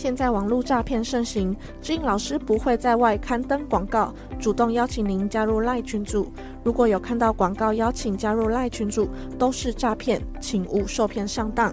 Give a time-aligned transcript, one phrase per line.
[0.00, 6.32] 现在网络诈骗盛行，志颖老师不会在外刊登广告，主动邀请您加入赖群组。
[6.64, 11.70] 如果有看到广告邀请加入赖群组，都是诈骗，请勿受骗上当。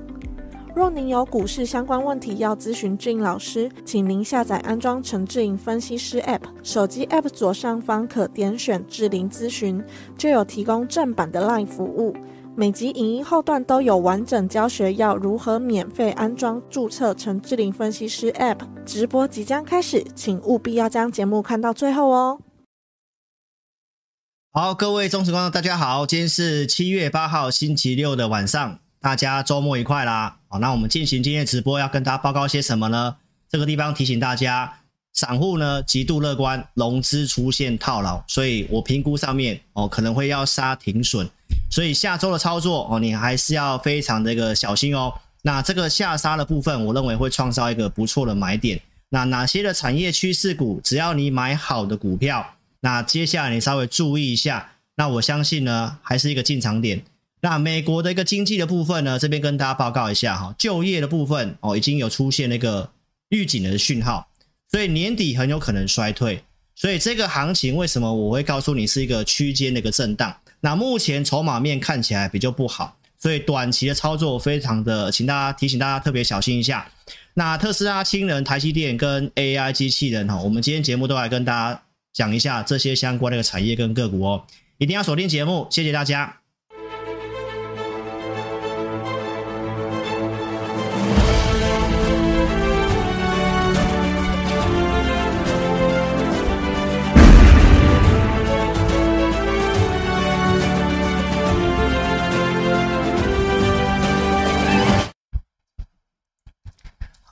[0.76, 9.82] 若您有股市相关问题要咨询志颖老师，请您下载安装陈志颖分析师 App，手机 App 左上方可点选志玲咨询，
[10.18, 12.14] 就有提供正版的 LINE 服务。
[12.60, 18.58] 每集影音后段都有完整教学，要如何免费安装、注册陈志玲分析师 App。
[18.84, 22.40] 直播即将开始，请务必要将节目看到最后哦。
[24.52, 28.80] 好，各位忠实观众，大家好，今天是七月八号星期六的晚上。
[29.00, 30.40] 大家周末愉快啦！
[30.48, 33.18] 好，那我们进行今天直播，要跟大家报告些什么呢？
[33.48, 34.80] 这个地方提醒大家，
[35.14, 41.30] 散户呢极度乐观，融资出现套牢，所以我评估上面哦可能会要杀停损，
[41.70, 45.14] 所以下周的操作哦你还是要非常的一个小心哦。
[45.44, 48.82] 那这个下杀的部分，我认为会创造一个不错的买点。
[49.10, 57.02] 那哪些的产业趋势股，只要你买好的股票，那接下来你稍微注意一下，那我相信呢还是一个进场点。
[57.40, 62.90] 那美国的一个经济的部分呢，这边跟大家报告一下哈，就业的部分哦，已经有出现那个
[63.30, 64.28] 预警的讯号，
[64.72, 66.44] 所以年底很有可能衰退，
[66.76, 70.36] 所以这个行情为什么我会告诉你是一个区间的一个震荡？
[70.62, 76.90] 那目前筹码面看起来比较不好，所以短期的操作非常的，请大家提醒大家特别小心一下。
[77.36, 84.44] 那特斯拉、氢能、台积电跟 AI 机器人哈，我们今天节目都来跟大家讲一下这些相关的一个产业跟个股哦，
[84.80, 86.38] 一定要锁定节目，谢谢大家。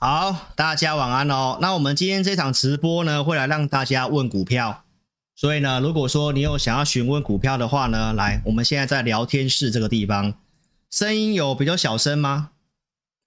[0.08, 1.58] 好，大家晚安哦。
[1.60, 4.84] 那我们今天这场直播呢，会来让大家问股票。
[5.34, 10.32] 所以呢，如果说你有想要询问股票的话呢，来，我们现在在聊天室这个地方，
[10.92, 12.50] 声音有比较小声吗？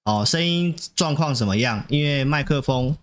[0.05, 1.83] 哦，声音状况怎么样？
[1.89, 2.95] 因为麦克风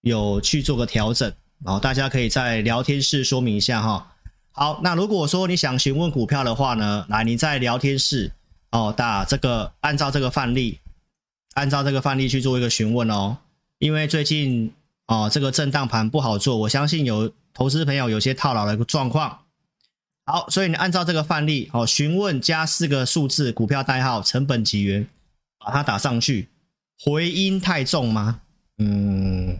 [0.00, 1.32] 有去做个调整，
[1.64, 4.14] 哦，大家可以在聊天室说明一下哈。
[4.50, 8.32] 好，那如果说你想询问股票的话呢，来，你在聊天室
[8.72, 10.80] 哦，打这个，按照这个范例。
[11.54, 13.38] 按照这个范例去做一个询问哦，
[13.78, 14.72] 因为最近
[15.06, 19.38] 哦这个震荡盘不好做，我相信有投资朋友有些套牢的一个状况。
[20.24, 25.08] 好，所以你按照这个范例哦，询问加四个数字股票代号成本几元，
[25.58, 26.48] 把它打上去。
[26.98, 28.40] 回音太重吗？
[28.78, 29.58] 嗯，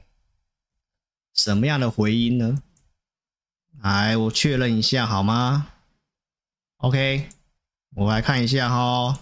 [1.34, 2.62] 什么样的回音呢？
[3.80, 5.66] 来，我确认一下好吗
[6.76, 7.28] ？OK，
[7.96, 9.18] 我来看一下哈、哦。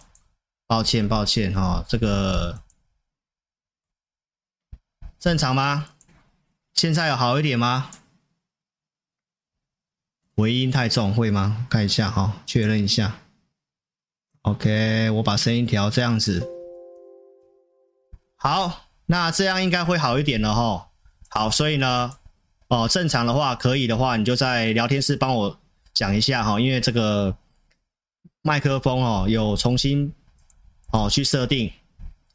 [0.70, 2.60] 抱歉，抱歉哈，这个
[5.19, 5.88] 正常吗？
[6.75, 7.91] 现在有好一点吗？
[10.36, 11.66] 回音太重会吗？
[11.69, 13.19] 看一下哈，确认一下。
[14.42, 16.48] OK，我把声音调这样子。
[18.37, 20.91] 好，那这样应该会好一点了哈。
[21.31, 22.16] 好，所以呢，
[22.69, 25.60] 哦，正常的话可以的话，你就在聊天室帮我
[25.92, 27.37] 讲一下哈，因为这个
[28.42, 30.14] 麦克风哦有重新。
[30.93, 31.71] 哦，去设定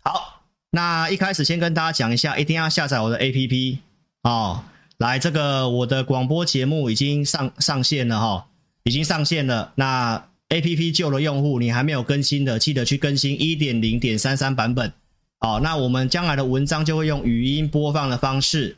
[0.02, 0.44] 好。
[0.72, 3.78] 那一开始先跟大家讲一下，一定要下载我的 APP
[4.24, 4.64] 哦。
[4.98, 8.44] 来，这个我的广播节目已经上上线了哈、哦，
[8.84, 9.72] 已经上线了。
[9.76, 14.92] 那 APP 旧的用户，你还没有更新的，记得去更新一点零点三三版本。
[15.40, 18.78] 哦，那我们将来的文章就会用语音播放的方式。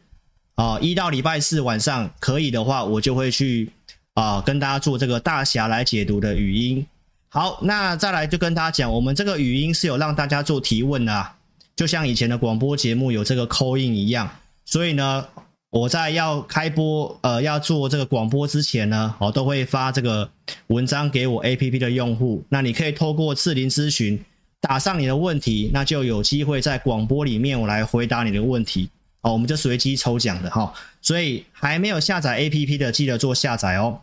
[0.56, 3.72] 哦，一到礼拜四晚上可以的话，我就会去
[4.16, 6.86] 啊、跟大家做这个大侠来解读的语音。
[7.30, 11.36] 好，那再来就跟大家讲，我们这个语音是有让大家做提问的啊，
[11.76, 14.30] 就像以前的广播节目有这个 call in 一样。
[14.64, 15.26] 所以呢，
[15.70, 20.30] 我在要开播呃要做这个广播之前呢，我都会发这个
[20.68, 22.44] 文章给我 APP 的用户。
[22.50, 24.20] 那你可以透过智霖咨询
[24.62, 28.90] 打上你的问题，那就有机会在广播里面我来回答你的问题。
[29.22, 30.74] 哦，我们就随机抽奖的哈。
[31.02, 34.00] 所以还没有下载 APP 的，记得做下载哦。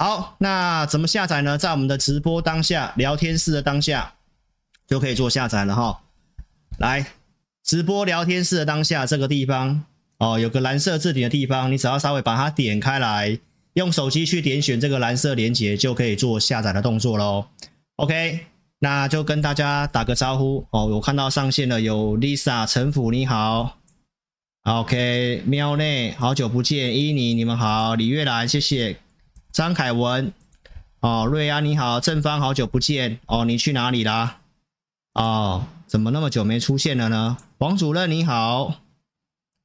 [0.00, 1.58] 好，那怎么下载呢？
[1.58, 4.14] 在我们的直播当下，聊天室的当下
[4.86, 6.02] 就可以做下载了哈。
[6.78, 7.04] 来，
[7.64, 9.82] 直播聊天室的当下这个地方
[10.18, 13.40] 哦，有个蓝色字体的地方，你只要稍微把它点开来，
[13.72, 17.46] 用手机去点选这个蓝色连接，就可以做下载的动作喽。
[17.96, 18.46] OK，
[18.78, 20.86] 那就跟大家打个招呼哦。
[20.86, 23.76] 我看到上线了，有 Lisa、陈府，你好。
[24.62, 28.96] OK，喵内，好久不见，伊妮，你们好，李月兰，谢谢，
[29.52, 30.32] 张凯文，
[31.00, 34.38] 哦，瑞安，你好，正方，好久不见，哦，你去哪里啦？
[35.14, 37.38] 哦，怎么那么久没出现了呢？
[37.58, 38.74] 王主任你好，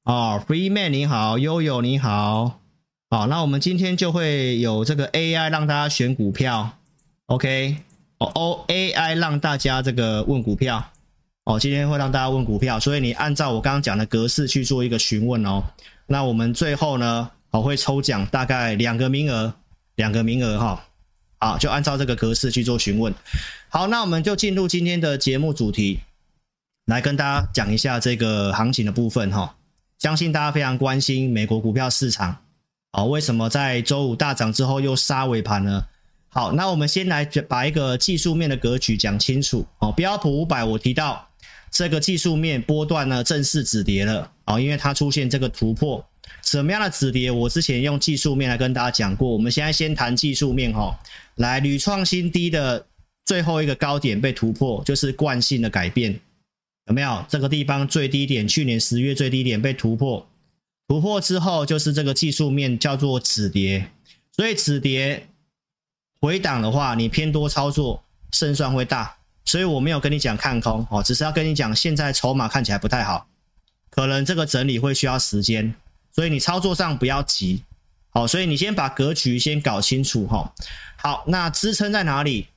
[0.06, 2.60] 哦，Freeman 你好，悠悠你好，
[3.10, 6.72] 好，那我们今天就会有这个 AI 让大家选股票
[7.28, 7.78] ，OK，
[8.18, 10.84] 哦哦，AI 让大家这个问股票，
[11.44, 15.62] 哦，今天会让大家问股票，所以你按照我刚刚讲的格式去做一个询问哦。
[16.08, 19.54] 那我们最后呢，我会抽奖大概两个名额，
[19.96, 20.86] 两个名额哈。
[21.40, 23.14] 好，就按照这个格式去做询问。
[23.68, 26.00] 好，那我们就进入今天的节目主题，
[26.86, 29.58] 来跟大家讲一下这个行情的部分哈。
[30.00, 32.38] 相信大家非常关心美国股票市场，
[32.94, 35.86] 哦，为什么在周五大涨之后又杀尾盘呢？
[36.30, 39.92] 好，那我们先来把一个技术面的格局讲清楚哦。
[39.92, 41.28] 标普五百，我提到
[41.70, 46.06] 这个技术面波段呢正式止跌了哦，因为它出现这个突破。
[46.44, 47.32] 什么样的止跌？
[47.32, 49.28] 我之前用技术面来跟大家讲过。
[49.30, 50.98] 我们现在先谈技术面哈，
[51.36, 52.86] 来屡创新低的
[53.26, 56.20] 最后一个高点被突破，就是惯性的改变，
[56.88, 57.26] 有没有？
[57.28, 60.28] 这个地方最低点，去年十月最低点被突破，
[60.88, 63.90] 突破之后就是这个技术面叫做止跌，
[64.36, 65.28] 所以止跌
[66.20, 69.16] 回档的话，你偏多操作胜算会大。
[69.46, 73.28] 所以我没有跟你讲看空哦，只是要跟你讲现在筹码看起来不太好，
[73.90, 75.76] 可能这个整理会需要时间。
[76.14, 77.64] 所以你操作上不要急，
[78.10, 80.54] 好，所以你先把格局先搞清楚哈。
[80.98, 82.48] 好，那支撑在哪里？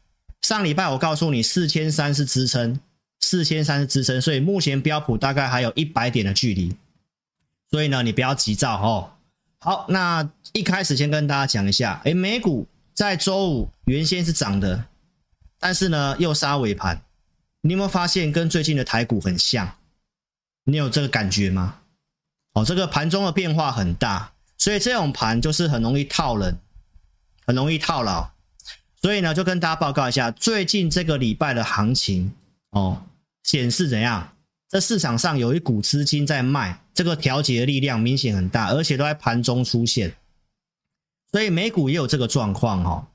[0.43, 2.79] 上礼拜我告诉你四千三是支撑，
[3.21, 6.77] 四千三是支撑，所以目前标普大概还有一百点的距离。
[7.71, 9.11] 所以呢，你不要急躁哦。
[9.59, 14.85] 好，那一开始先跟大家讲一下，诶，美股在周五原先是涨的，
[15.59, 17.03] 但是呢又杀尾盘，
[17.63, 19.75] 你有没有发现跟最近的台股很像？
[20.65, 21.81] 你有这个感觉吗？
[22.57, 26.57] 哦，这个盘中的变化很大，所以这种盘就是很容易套人，
[27.47, 28.31] 很容易套牢。
[29.03, 32.33] 所以呢，就跟大家报告一下，最近这个礼拜的行情
[32.71, 33.03] 哦，
[33.43, 34.33] 显示怎样？
[34.71, 40.17] 这市场上有一股资金在卖，这个调节的力量明显很大，而且都在盘中出现。
[41.33, 43.07] 所以美股也有这个状况哦。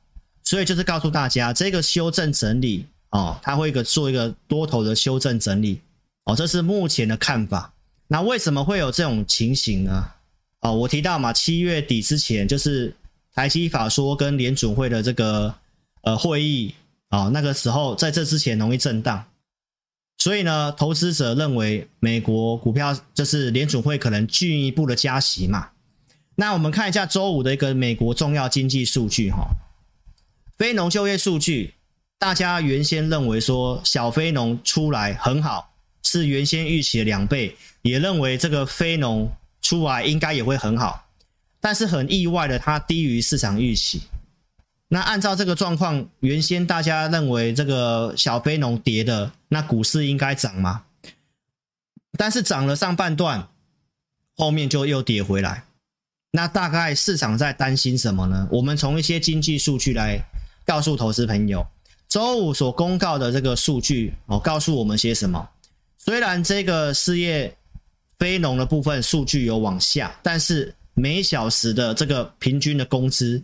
[0.43, 5.81] 所以就是告诉大家，这个修正整理哦，它会一个做一个多头的修正整理
[6.25, 7.73] 哦，这是目前的看法。
[8.11, 10.05] 那为什么会有这种情形呢？
[10.59, 12.93] 哦，我提到嘛，七月底之前就是
[13.33, 15.55] 台积法说跟联准会的这个
[16.01, 16.75] 呃会议
[17.07, 19.23] 啊，那个时候在这之前容易震荡，
[20.17, 25.69] 所以呢，投资者认为美国股票就是联准会可能进一步的加息嘛。
[26.35, 29.55] 那我们看一下周五的一个美国重要经济数据哈，
[30.57, 31.75] 非农就业数据，
[32.19, 35.70] 大家原先认为说小非农出来很好。
[36.03, 39.31] 是原先预期的两倍，也认为这个非农
[39.61, 41.07] 出来应该也会很好，
[41.59, 44.01] 但是很意外的，它低于市场预期。
[44.89, 50.83] 那按照这个状况，原先大家认为这个小非农跌的，那股市应该涨吗？
[52.17, 53.47] 但是涨了上半段，
[54.35, 55.63] 后面就又跌回来。
[56.31, 58.47] 那大概市场在担心什么呢？
[58.51, 60.21] 我们从一些经济数据来
[60.65, 61.65] 告诉投资朋友，
[62.09, 65.49] 周五所公告的这个数据哦，告诉我们些什么？
[66.03, 67.55] 虽然这个事业
[68.17, 73.43] 非农的部分数据有往下，但是每小时的这个平均的工资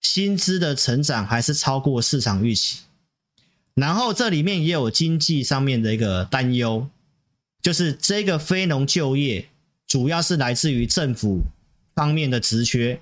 [0.00, 2.78] 薪资的成长还是超过市场预期。
[3.74, 6.88] 然后这里面也有经济上面的一个担忧，
[7.60, 9.46] 就是这个非农就业
[9.86, 11.42] 主要是来自于政府
[11.94, 12.98] 方面的职缺，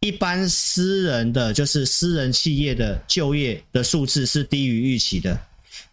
[0.00, 5.38] 一般私人的就是私人企业的就业的数字是低于预期的。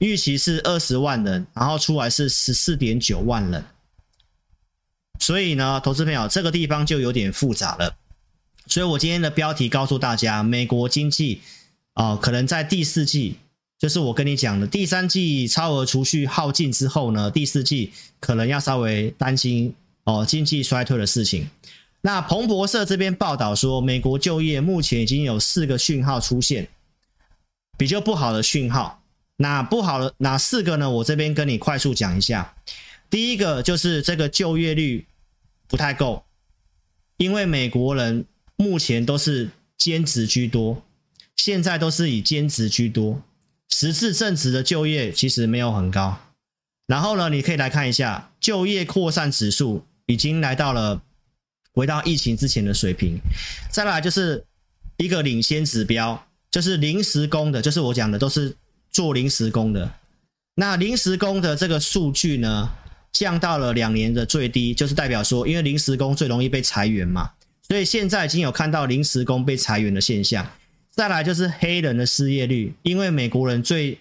[0.02, 3.64] 预期是二十万人，然后出来是十四点九万人，
[5.20, 7.96] 所以呢，投资朋友这个地方就有点复杂了。
[8.66, 11.42] 所以我今天的标题告诉大家，美国经济
[11.94, 13.36] 啊、可能在第四季，
[13.78, 19.72] 就是我跟你讲的第三季超额储蓄耗尽之后呢，第四季可能要稍微担心
[20.06, 21.48] 哦、经济衰退的事情。
[22.02, 26.68] 那彭博社这边报道说，美国就业目前已经有四个讯号出现，
[27.78, 29.01] 比较不好的讯号。
[29.42, 30.90] 哪不好的哪四个呢？
[30.90, 32.54] 我这边跟你快速讲一下。
[33.10, 35.06] 第一个就是这个就业率
[35.68, 36.24] 不太够，
[37.18, 40.84] 因为美国人目前都是兼职居多，
[41.36, 43.22] 现在都是以兼职居多，
[43.68, 46.18] 实质正职的就业其实没有很高。
[46.86, 51.02] 然后呢，你可以来看一下就业扩散指数已经来到了
[51.74, 53.18] 回到疫情之前的水平。
[53.72, 54.46] 再来就是
[54.98, 58.56] 一个领先指标，就是临时工的，就是我讲的都是
[58.92, 59.92] 做临时工的。
[60.56, 62.70] 那临时工的这个数据呢，
[63.12, 67.32] 降到了两年的最低，就是代表说，因为临时工最容易被裁员嘛，
[67.68, 70.46] 所以现在已经有看到临时工被裁员的现象。
[70.92, 73.98] 再来就是黑人的失业率，因为美国人最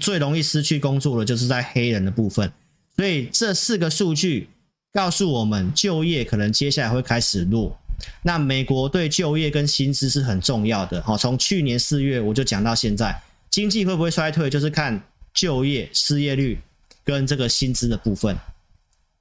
[0.00, 2.52] 最容易失去工作的就是在黑人的部分，
[2.96, 4.48] 所以这四个数据
[4.92, 7.78] 告诉我们，就业可能接下来会开始弱。
[8.24, 13.16] 那美国对就业跟薪资是很重要的，好，从去年四月我就讲到现在，
[13.52, 15.00] 经济会不会衰退，就是看。
[15.34, 16.60] 就业、失业率
[17.02, 18.36] 跟这个薪资的部分，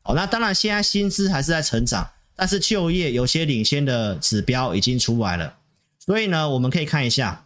[0.02, 5.56] 好，那当然现在薪资还是在成长，但是就业有些领先的指标已经出来了，
[6.00, 7.46] 所以呢，我们可以看一下，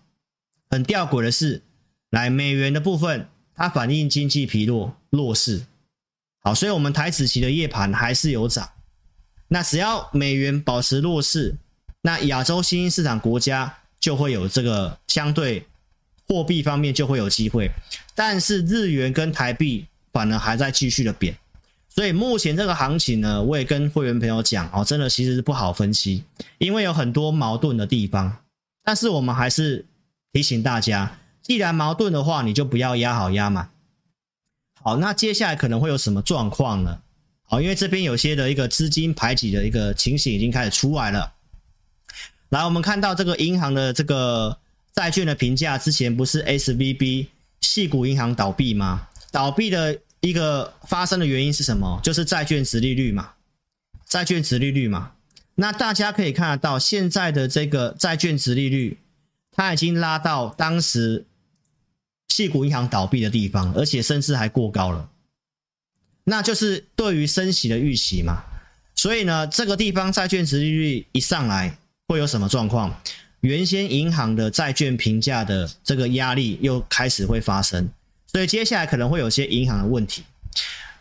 [0.68, 1.62] 很吊诡的是，
[2.10, 5.64] 来美元的部分，它反映经济疲弱弱势，
[6.42, 8.68] 好，所以我们台指期的夜盘还是有涨，
[9.50, 11.56] 那只要美元保持弱势，
[12.02, 15.64] 那亚洲新兴市场国家就会有这个相对。
[16.28, 17.70] 货币方面就会有机会，
[18.16, 21.38] 但是日元跟台币反而还在继续的贬，
[21.88, 26.24] 所以目前这个行情呢，我也跟会员朋友讲哦，真的其实是不好分析，
[26.58, 28.38] 因为有很多矛盾的地方。
[28.84, 29.86] 但是我们还是
[30.34, 33.70] 提醒大家，既然矛盾的话，你就不要压好压满。
[34.82, 37.02] 好，那接下来可能会有什么状况呢？
[37.44, 41.34] 好，因为这边有些的一个资金排挤的一个情形已经开始出来了。
[42.50, 44.58] 来，我们看到这个银行的这个。
[44.96, 47.28] 债券的评价之前不是 SVB
[47.62, 49.10] 系股银行倒闭吗？
[49.32, 52.00] 倒闭的一个发生的原因是什么？
[52.02, 53.34] 就是债券殖利率嘛，
[54.08, 55.12] 债券殖利率嘛。
[55.56, 58.98] 那大家可以看得到，现在的这个债券殖利率，
[59.52, 61.26] 它已经拉到当时
[62.30, 65.10] 系股银行倒闭的地方，而且甚至还过高了。
[66.24, 68.44] 那就是对于升息的预期嘛。
[68.96, 73.02] 所以呢，这个地方债券殖利率一上来，会有什么状况？
[73.46, 77.88] 原先银行的债券评价的这个压力又开始会发生，
[78.26, 80.24] 所以接下来可能会有些银行的问题。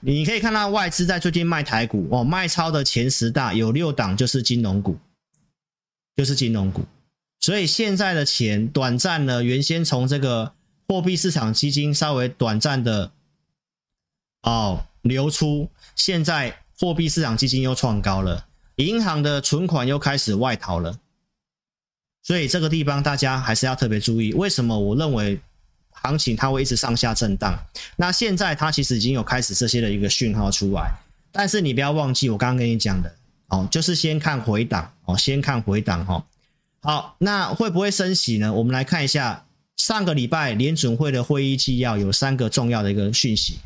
[0.01, 4.99] 你可以看到外资在最近卖台股哦，卖超的前十大有六档就是金融股，
[6.15, 6.85] 就是金融股。
[7.41, 10.53] 所以现在的钱短暂呢，原先从这个
[10.87, 13.11] 货币市场基金稍微短暂的
[14.43, 18.47] 哦流出，现在货币市场基金又创高了，
[18.77, 20.99] 银行的存款又开始外逃了。
[22.25, 25.39] 所以这个地方大家还是要特别注意，为什么我认为
[25.91, 27.57] 行情它会一直上下震荡？
[27.97, 30.91] 那现在它其实已经有开始这些的一个讯号出来，
[31.31, 33.15] 但是你不要忘记我刚刚跟你讲的
[33.49, 36.25] 哦，就是先看回档哦，先看回档哦。
[36.81, 38.53] 好，那会不会升息呢？
[38.53, 39.45] 我们来看一下
[39.77, 43.59] 上个礼拜联准会的会议纪要有三个重要的一个讯息。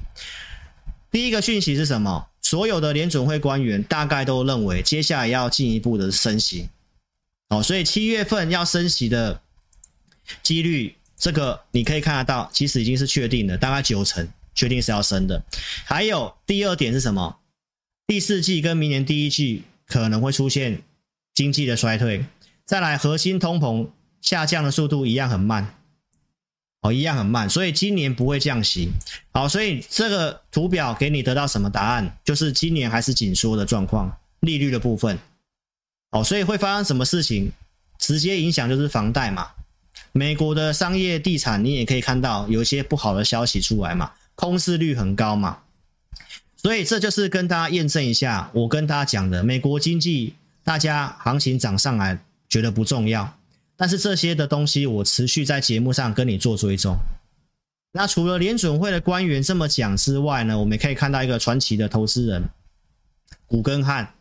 [1.12, 2.26] 第一个讯息是什么？
[2.42, 6.68] 所有的联准会官员大概都认为接下来要进一步的升息。
[7.48, 9.40] 哦，所以七月份要升息的
[10.42, 15.42] 几率，这个你可以看得到，其实已经是确定的，大概九成确定是要升的。
[15.84, 17.38] 还有第二点是什么？
[18.06, 20.82] 第四季跟明年第一季可能会出现
[21.34, 22.24] 经济的衰退。
[22.66, 23.88] 再来，核心通膨
[24.20, 25.74] 下降的速度一样很慢，
[26.82, 28.90] 哦，一样很慢，所以今年不会降息。
[29.32, 32.18] 好，所以这个图表给你得到什么答案？
[32.22, 35.18] 就是今年还是紧缩的状况，利率的部分。
[36.10, 37.52] 哦，所以会发生什么事情？
[37.98, 39.50] 直接影响就是房贷嘛。
[40.12, 45.58] 美国的商业地产，你也可以看到有一些不好的消息出来嘛，空置率很高嘛。
[46.56, 50.34] 所以这就是跟大家验证一下，我跟大家讲的，美国经济
[50.64, 53.36] 大家行情涨上来觉得不重要，
[53.76, 56.96] 但是这些的东西我持续在节目上跟你做追踪。
[57.92, 62.48] 那除了联准会的官员这么讲之外呢，我们也可以看到一个传奇的投资人
[63.46, 64.14] 古根汉。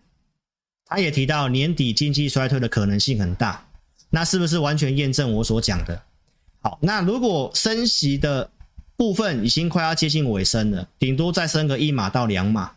[0.87, 3.65] 他也提到年底经济衰退的可能性很大，
[4.09, 6.01] 那是不是完全验证我所讲的？
[6.61, 8.49] 好，那如果升息的
[8.95, 12.71] 部分已经快要接近尾声了，顶多再升个一码到两码，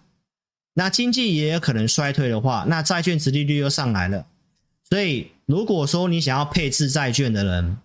[0.74, 4.26] 那经济也有可能衰退的话，那债券殖利率又上来了。
[4.88, 7.78] 所以如果说你想要配置债券的人，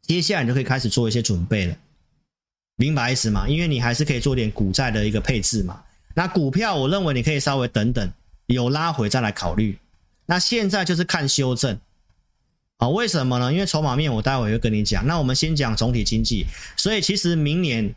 [0.00, 1.76] 接下来你就可以开始做一些准备了，
[2.76, 3.46] 明白意思吗？
[3.46, 5.82] 因为你还是可以做点股债的一个配置嘛。
[6.14, 8.10] 那股票我认为你可以稍微等等。
[8.52, 9.78] 有拉回再来考虑，
[10.26, 11.78] 那现在就是看修正，
[12.78, 13.52] 啊，为什么呢？
[13.52, 15.06] 因为筹码面我待会会跟你讲。
[15.06, 17.94] 那我们先讲总体经济，所以其实明年，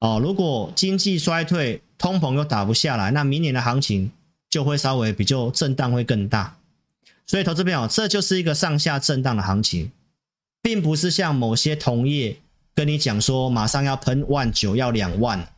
[0.00, 4.10] 哦，如果经济衰退，通膨又打不下来，那明年的行情
[4.50, 6.56] 就会稍微比较震荡会更大。
[7.26, 9.90] 所以投资朋友，这就是一个上下震荡的行情，
[10.60, 12.36] 并不是像某些同业
[12.74, 15.48] 跟你讲说马上要喷万九要两万。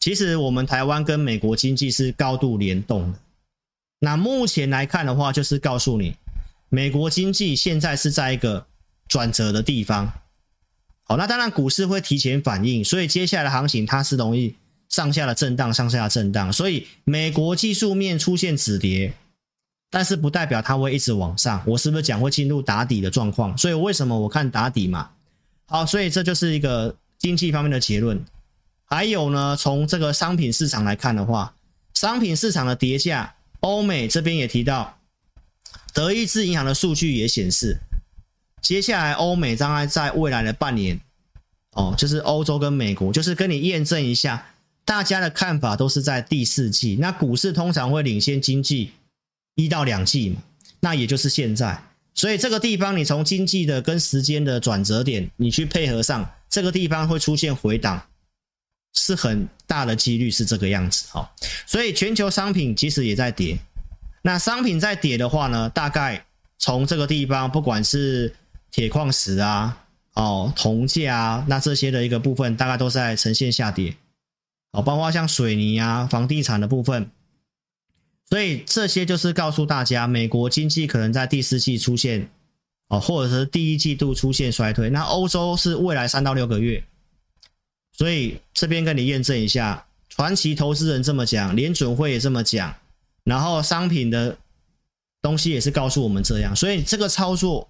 [0.00, 3.18] 其实我们台湾跟美国经济是高度联动的，
[3.98, 6.14] 那目前来看的话，就是告诉你，
[6.68, 8.66] 美国经济现在是在一个
[9.08, 10.12] 转折的地方。
[11.02, 14.54] 好，那当然股市会提前反应，所以接下来的行情它是容易
[14.88, 16.52] 上下的震荡，上下的震荡。
[16.52, 19.12] 所以美国技术面出现止跌，
[19.90, 21.62] 但是不代表它会一直往上。
[21.66, 23.56] 我是不是讲会进入打底的状况？
[23.56, 25.10] 所以为什么我看打底嘛？
[25.66, 28.22] 好，所以这就是一个经济方面的结论。
[28.88, 31.54] 还有呢，从这个商品市场来看的话，
[31.94, 34.98] 商品市场的跌价，欧美这边也提到，
[35.92, 37.78] 德意志银行的数据也显示。
[38.62, 41.00] 接下来，欧美将来在未来的半年，
[41.72, 44.54] 哦，就是欧洲跟美国，就是跟你验证一下，
[44.84, 46.96] 大家的看法都是在第四季。
[47.00, 48.92] 那股市通常会领先经济
[49.54, 50.42] 一到两季嘛，
[50.80, 51.82] 那也就是现在。
[52.14, 58.02] 所以这个地方，你从经济的跟时间的转折点，你去配合上，这个地方会出现回档，
[58.98, 61.06] 是很大的几率是这个样子。
[61.12, 61.30] 哈，
[61.66, 63.56] 所以全球商品其实也在跌。
[64.22, 66.26] 那商品在跌的话呢，大概
[66.58, 68.34] 从这个地方，不管是
[68.70, 73.94] 铁矿石啊，哦，铜价啊，那这些的一个部分大概都在呈现下跌，
[74.72, 77.10] 哦，包括像水泥啊、房地产的部分，
[78.28, 82.28] 所以这些就是告诉大家，美国经济可能在第四季出现，
[82.88, 84.90] 哦，或者是第一季度出现衰退。
[84.90, 86.82] 那欧洲是未来三到六个月，
[87.98, 92.74] 所以这边跟你验证一下，传奇投资人这么讲，联准会也这么讲，
[93.24, 94.38] 然后商品的
[95.20, 97.68] 东西也是告诉我们这样，所以这个操作。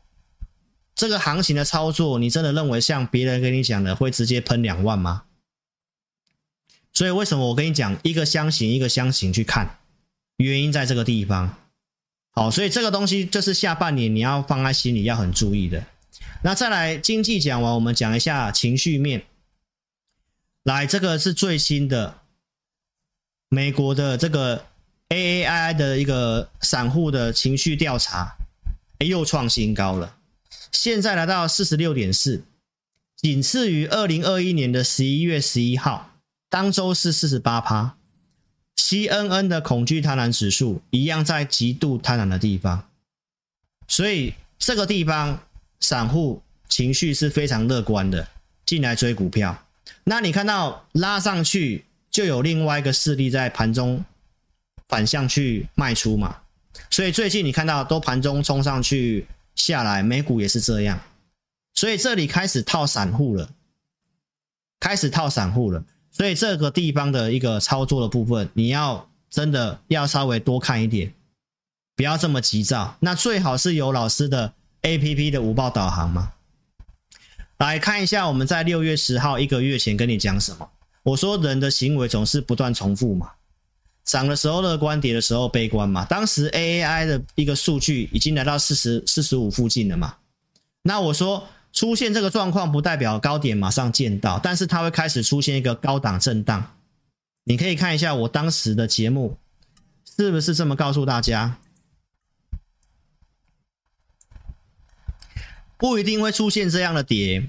[0.94, 5.23] 这个行情的操作，你真的认为像别人跟你讲的会直接喷两万吗？
[6.92, 9.78] 所以为什么我跟你讲一个箱型一个箱型去看，
[10.38, 11.56] 原因在这个地方。
[12.32, 15.85] 好，所以这个东西就是下半年你要放在心里要很注意的。
[16.42, 19.25] 那再来经济讲完，我们讲一下情绪面。
[20.68, 22.18] 来，这个是最新的
[23.48, 24.66] 美国的这个
[25.08, 28.36] AAI 的一个散户的情绪调查，
[28.99, 30.16] 又创新高了。
[30.71, 32.45] 现在来到四十六点四，
[33.16, 36.10] 仅次于二零二一年的十一月十一号，
[36.50, 37.97] 当周是四十八趴。
[38.76, 42.90] CNN 的恐惧贪婪指数一样在极度贪婪的地方，
[43.86, 45.43] 所以这个地方
[45.80, 48.28] 散户情绪是非常乐观的，
[48.66, 49.64] 进来追股票。
[50.04, 54.04] 那你看到拉上去，就有另外一个势力在盘中
[54.88, 56.36] 反向去卖出嘛？
[56.90, 59.26] 所以最近你看到都盘中冲上去。
[59.58, 61.00] 下来，美股也是这样，
[61.74, 63.50] 所以这里开始套散户了，
[64.78, 71.12] 开始套散户了，所以这个地方的一个操作的部分，你要真的要稍微多看一点，
[71.96, 72.96] 不要这么急躁。
[73.00, 76.34] 那最好是有老师的 APP 的午报导航嘛。
[77.58, 80.68] 来看一下，我们在六月十号一个月前跟你讲什么？
[81.02, 83.30] 我说人的行为总是不断重复嘛。
[84.04, 86.04] 涨的时候乐观，跌的时候悲观嘛。
[86.04, 90.14] 当时 AAI 的一个数据已经来到四十四十五附近了嘛。
[90.82, 96.76] 那我说出现这个状况不代表高点马上见到，但是它会开始出现一个高档震荡。
[97.44, 99.36] 你可以看一下我当时的节目
[100.16, 101.58] 是不是这么告诉大家？
[105.78, 107.49] 不一定会出现这样的跌，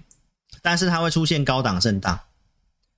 [0.61, 2.17] 但是它会出现高档震荡。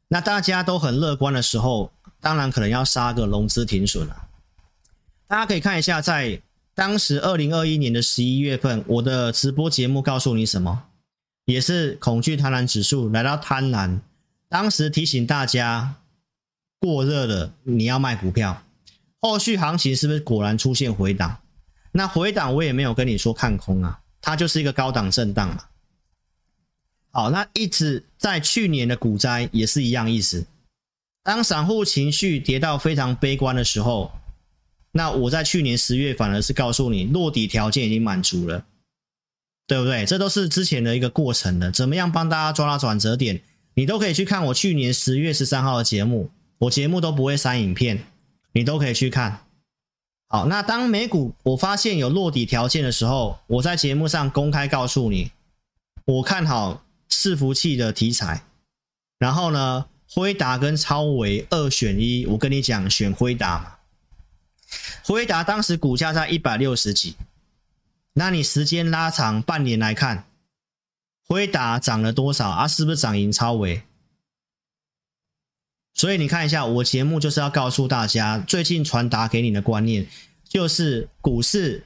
[0.09, 1.91] 那大家都很乐观的时候。
[2.23, 4.27] 当然可能要杀个融资停损了。
[5.27, 6.39] 大家可以看一下，在
[6.75, 10.83] 当时二零二一年的十一月份，我的直播节目告诉你什么？
[11.45, 14.01] 也是恐惧贪婪指数来到贪婪，
[14.47, 15.95] 当时提醒大家
[16.79, 18.61] 过热了，你要卖股票。
[19.19, 21.39] 后续行情是不是果然出现回档？
[21.93, 25.65] 那回档我也没有跟你说看空啊，它就是一个高档震荡嘛。
[27.11, 30.45] 好，那一直在去年的股灾也是一样意思。
[31.23, 34.11] 当散户情绪跌到非常悲观的时候，
[34.93, 38.65] 那我在去年十月反而是告诉你，落底条件已经满足了，
[39.67, 40.05] 对不对？
[40.05, 43.41] 这都是之前的一个过程的，怎么样帮大家抓到转折点，
[43.73, 48.05] 你都可以去看我去年十月十三号的节目，我节目都不会删影片，
[48.53, 49.45] 你都可以去看。
[50.33, 55.29] 好，那当美股我发现有落底条件的时候，我在节目上公开告诉你，
[56.05, 58.41] 我看好伺服器的题材，
[59.19, 63.79] 然后呢，辉达跟超维二选一，我跟你讲，选辉达。
[65.03, 67.17] 辉达当时股价在一百六十几，
[68.13, 70.23] 那你时间拉长半年来看，
[71.27, 72.65] 辉达涨了多少啊？
[72.65, 73.83] 是不是涨赢超维？
[75.93, 80.07] 所以你看一下，我节目就是要告诉大家，最近传达给你的观念，
[80.47, 81.85] 就是股市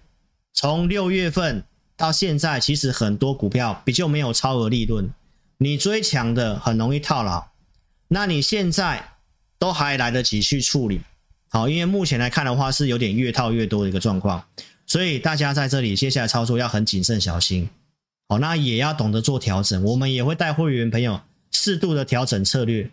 [0.54, 1.64] 从六月份
[1.98, 5.10] 到现在，其实很多股票比较没有超额利润，
[5.58, 7.48] 你追强的很容易套牢。
[8.08, 9.14] 那你现在
[9.58, 11.02] 都还来得及去处理，
[11.50, 14.46] 好，因为目前来看的话是有点越套越多的一个状况，
[14.86, 17.68] 所以大家在这里接下来操作要很谨慎小心。
[18.30, 22.90] 好，那也要懂得做调整，我们也会带会员朋友适度的调整策略，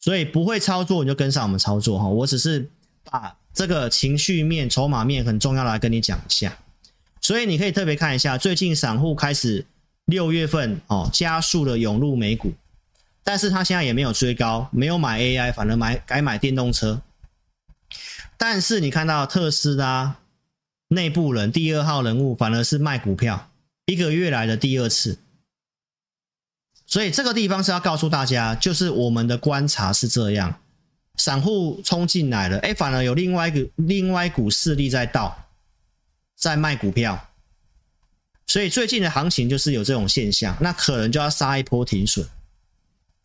[0.00, 2.08] 所以不会操作你就跟上我们操作哈。
[2.08, 2.68] 我只是
[3.04, 6.56] 把这个情绪面、筹码面很重要的来跟你讲一下，
[7.20, 9.66] 所以你可以特别看一下，最近散户开始
[10.06, 12.52] 六月份哦加速的涌入美股，
[13.22, 17.02] 但是他现在也没有追高，没有买 AI，反而买改买电动车。
[18.38, 20.16] 但是你看到特斯拉
[20.88, 23.50] 内部人第二号人物反而是卖股票，
[23.84, 25.18] 一个月来的第二次，
[26.90, 30.52] 所以这个地方是要告诉大家，就是我们的观察是这样，
[31.16, 35.46] 散户冲进来了，哎，反而有另外一个另外一股势力在倒，
[36.36, 37.28] 在卖股票，
[38.48, 42.26] 所以最近的行情就是有这种现象，那可能就要杀一波停损，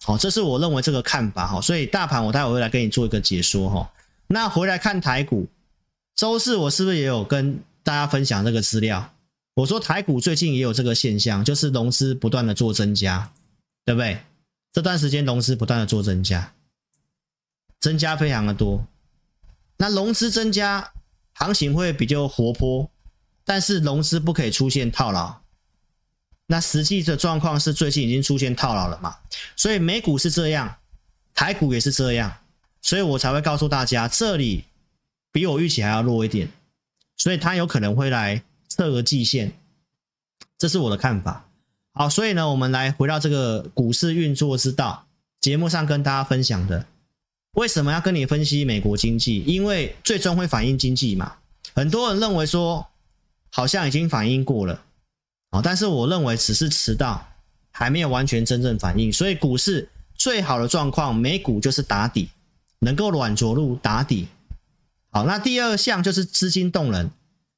[0.03, 3.91] 好，这是我认为这个看法哈，所以大盘我待会会来跟你做一个解说哈。
[4.27, 5.47] 那回来看台股，
[6.15, 9.11] 周四我是不是也有跟大家分享这个资料？
[9.55, 13.31] 我说台股最近也有这个现象，就是融资不断的做增加，
[13.85, 14.19] 对不对？
[14.73, 16.53] 这段时间融资不断的做增加，
[17.79, 18.85] 增加非常的多。
[19.77, 20.91] 那融资增加，
[21.33, 22.89] 行情会比较活泼，
[23.45, 25.41] 但是融资不可以出现套牢。
[26.47, 29.17] 那实际的状况是最近已经出现套牢了嘛？
[29.55, 30.77] 所以美股是这样，
[31.33, 32.37] 台股也是这样。
[32.81, 34.65] 所以我才会告诉大家，这里
[35.31, 36.49] 比我预期还要弱一点，
[37.15, 39.57] 所以它有可能会来测个季线，
[40.57, 41.44] 这是我的看法。
[41.97, 45.07] 好，所以呢，我们来回到这个股市运作之道，
[45.39, 46.85] 节目上跟大家分享的，
[47.53, 49.41] 为什么要跟你分析美国经济？
[49.47, 51.37] 因为最终会反映经济嘛。
[51.73, 52.85] 很多人认为说，
[53.49, 54.81] 好像已经反映过了，
[55.51, 57.25] 啊，但是我认为只是迟到，
[57.71, 59.11] 还没有完全真正反映。
[59.11, 62.29] 所以股市最好的状况，美股就是打底。
[62.79, 64.27] 能够软着陆打底，
[65.09, 67.09] 好，那第二项就是资金动能，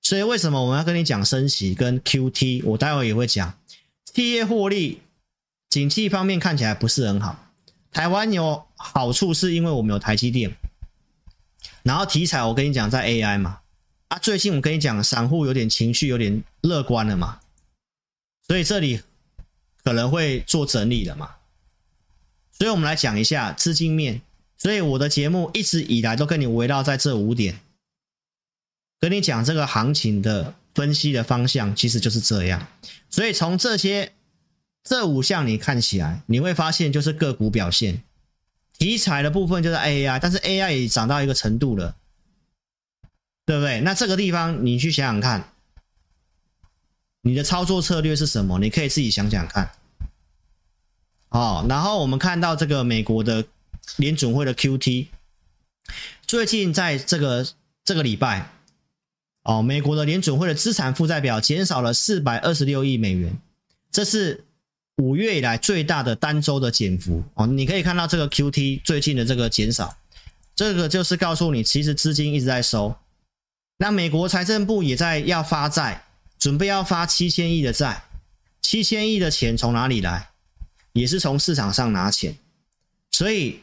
[0.02, 2.62] 所以为什么我们要跟你讲升息跟 QT？
[2.63, 3.52] 我待会也会讲，
[4.17, 5.01] 企业获利，
[5.69, 7.51] 景气方面看起来不是很好。
[7.91, 10.58] 台湾有好处是因为我们有台积电，
[11.84, 13.60] 然后题材我跟你讲在 AI 嘛，
[14.08, 17.41] 啊，最近我跟你讲散户有点情绪有点乐观了嘛，
[18.47, 19.03] 所以这里
[19.84, 21.36] 可能会做整理了嘛，
[22.51, 24.23] 所以我们来讲一下资金面。
[24.58, 27.60] 所以我的节目一直以来都跟你围绕在这五点，
[28.99, 32.68] 跟你讲这个行情的分析的方向，其实就是这样。
[33.10, 34.13] 所以从这些
[34.84, 38.04] 这五项你看起来，你会发现就是个股表现，
[38.78, 41.96] 题材的部分就是 AI，但是 AI 也涨到一个程度了，
[43.44, 43.82] 对不对？
[43.82, 45.52] 那这个地方你去想想看，
[47.24, 48.60] 你的操作策略是什么？
[48.60, 49.72] 你可以自己想想看。
[51.30, 53.44] 哦，然后我们看到这个美国的。
[53.96, 55.08] 联准会的 QT，
[56.28, 57.48] 最近在这个
[57.86, 58.52] 这个礼拜，
[59.48, 63.36] 哦，美国的联准会的资产负债表减少了四百二十六亿美元，
[63.92, 64.46] 这是
[64.98, 67.48] 五月以来最大的单周的减幅哦。
[67.48, 69.98] 你可以看到这个 QT 最近的这个减少，
[70.56, 72.96] 这个就是告诉你，其实资金一直在收。
[73.78, 76.04] 那美国财政部也在要发债，
[76.38, 78.04] 准备要发七千亿的债，
[78.62, 80.30] 七千亿的钱从哪里来？
[80.94, 82.38] 也是从市场上拿钱，
[83.12, 83.60] 所以。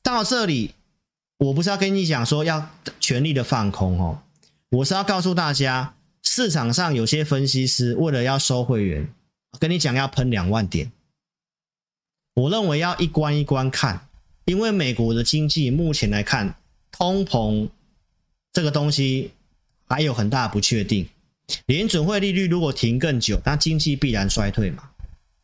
[0.00, 0.70] 到这里，
[1.36, 4.22] 我不是要跟你讲说要全力的放空哦，
[4.70, 9.08] 我是要告诉大家，市场上有些分析师为了要收会员，
[9.58, 10.92] 跟你讲要喷两万点，
[12.34, 14.06] 我认为要一关一关看，
[14.44, 16.54] 因为美国的经济目前来看，
[16.92, 17.70] 通膨
[18.52, 19.30] 这个东西
[19.86, 21.08] 还有很大不确定，
[21.64, 24.90] 联准会利率如果停更久，那经济必然衰退嘛，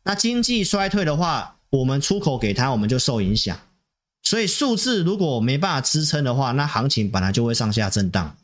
[0.03, 3.59] 那经济衰退的话，我们出口给他，我们就受影响。
[4.21, 8.37] 所以数字如果没办法支撑的话，那行情本来就会上下震荡。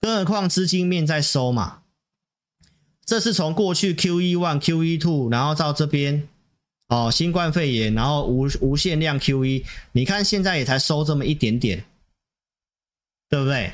[0.00, 1.82] 更何况资金面在收嘛，
[3.04, 6.28] 这是从过去 QE one、QE two，然后到这边
[6.88, 11.84] 哦，新冠肺炎，然后无无限量 QE，你看现在也才收这么一点点，
[13.28, 13.72] 对不对？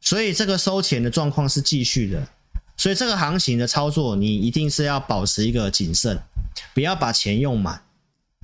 [0.00, 2.28] 所以这个收钱的状况是继续的。
[2.76, 6.18] 所以这个行情的操作，你一定是要保持一个谨慎，
[6.74, 7.84] 不要把钱用满，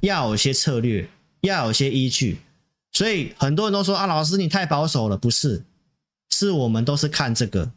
[0.00, 1.08] 要有些策略。
[1.42, 2.40] 要有些依据，
[2.90, 5.64] 所以很多人都说啊，老师你太保守了，不是？
[6.38, 7.72] 是我们都是看这个，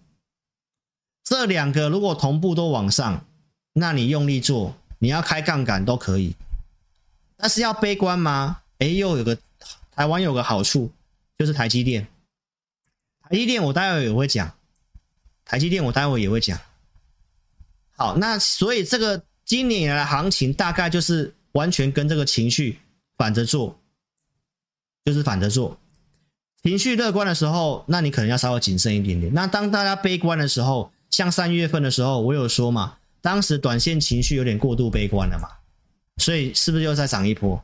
[1.24, 3.26] 这两个如果同步都往上，
[3.74, 6.36] 那你用力做，你要开杠杆都可以。
[7.38, 8.62] 但是要悲观吗？
[8.78, 9.36] 哎，又有个
[9.92, 10.92] 台湾有个好处，
[11.40, 12.08] 就是台积电。
[13.24, 14.54] 台积电我待会也会讲，
[15.44, 16.60] 台积电我待会也会讲。
[17.98, 22.80] 好，那所以这个今年以来的行情大概就是完全跟这个情绪。
[23.18, 23.80] 反着做，
[25.06, 25.80] 就是反着做。
[26.64, 29.34] 情绪乐观的时候，那你可能要稍微谨慎一点点。
[29.34, 35.50] 那当大家悲观的时候，像三月份的时候，我有说嘛，当时短线情绪有点过度悲观了嘛，
[36.18, 37.64] 所以是不是又再涨一波？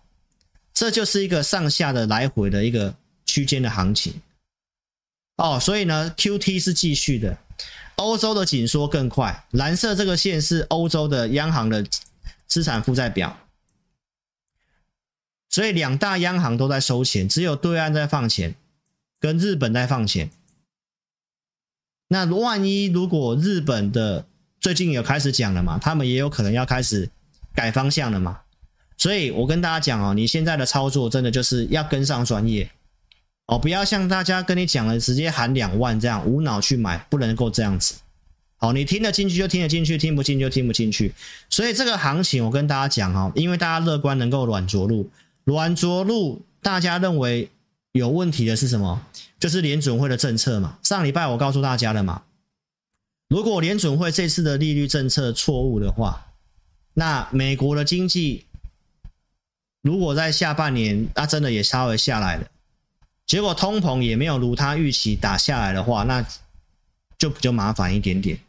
[0.74, 4.14] 这就是一个上下的来回的一个区间的行情。
[5.36, 7.38] 哦，所以呢，QT 是继续的，
[7.98, 9.46] 欧洲的紧缩更快。
[9.52, 11.86] 蓝色这个线是欧洲的央行的
[12.48, 13.38] 资产负债表，
[15.50, 18.56] 所以两大央行都在收钱，只有对岸在放钱。
[19.20, 20.30] 跟日本在放钱，
[22.10, 24.26] 那万一如果日本的
[24.60, 27.10] 最近有开始讲了嘛，他们也有可能要开始
[27.56, 28.42] 改方向了嘛，
[28.96, 32.70] 所以我跟大家讲哦，你现在的操作真的就是要跟上专业
[33.48, 37.96] 哦，不要像大家跟你讲了直接喊两万这样无脑去买，不能够这样子。
[38.58, 41.12] 好，你听得进去就听得进去，听不进就听不进去。
[41.50, 45.10] 所以这个行情我跟大家讲哦，因为大家乐观能够软着陆，
[45.44, 47.50] 软着陆，大家认为。
[47.98, 49.06] 有问题的是什么？
[49.40, 50.78] 就是联准会的政策嘛。
[50.84, 52.24] 上礼拜我告诉大家了嘛，
[53.28, 56.28] 如果联准会这次的利率政策错误的话，
[56.94, 58.46] 那美国的经济
[59.82, 62.48] 如果在下半年，那真的也稍微下来了，
[63.26, 66.26] 结果通膨也没有如他预期打下来的话，那
[67.18, 68.40] 就比较麻烦一点点。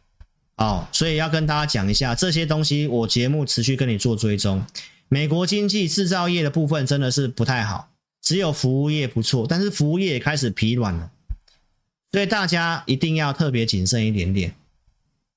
[0.57, 4.65] 哦，所以要跟大家讲一下这些东西，我节目持续跟你做追踪。
[5.07, 7.89] 美国经济制造业的部分真的是不太好。
[8.29, 11.09] 只有服务业不错，但是服务业也开始疲软了，
[12.11, 14.53] 所以大家一定要特别谨慎一点点。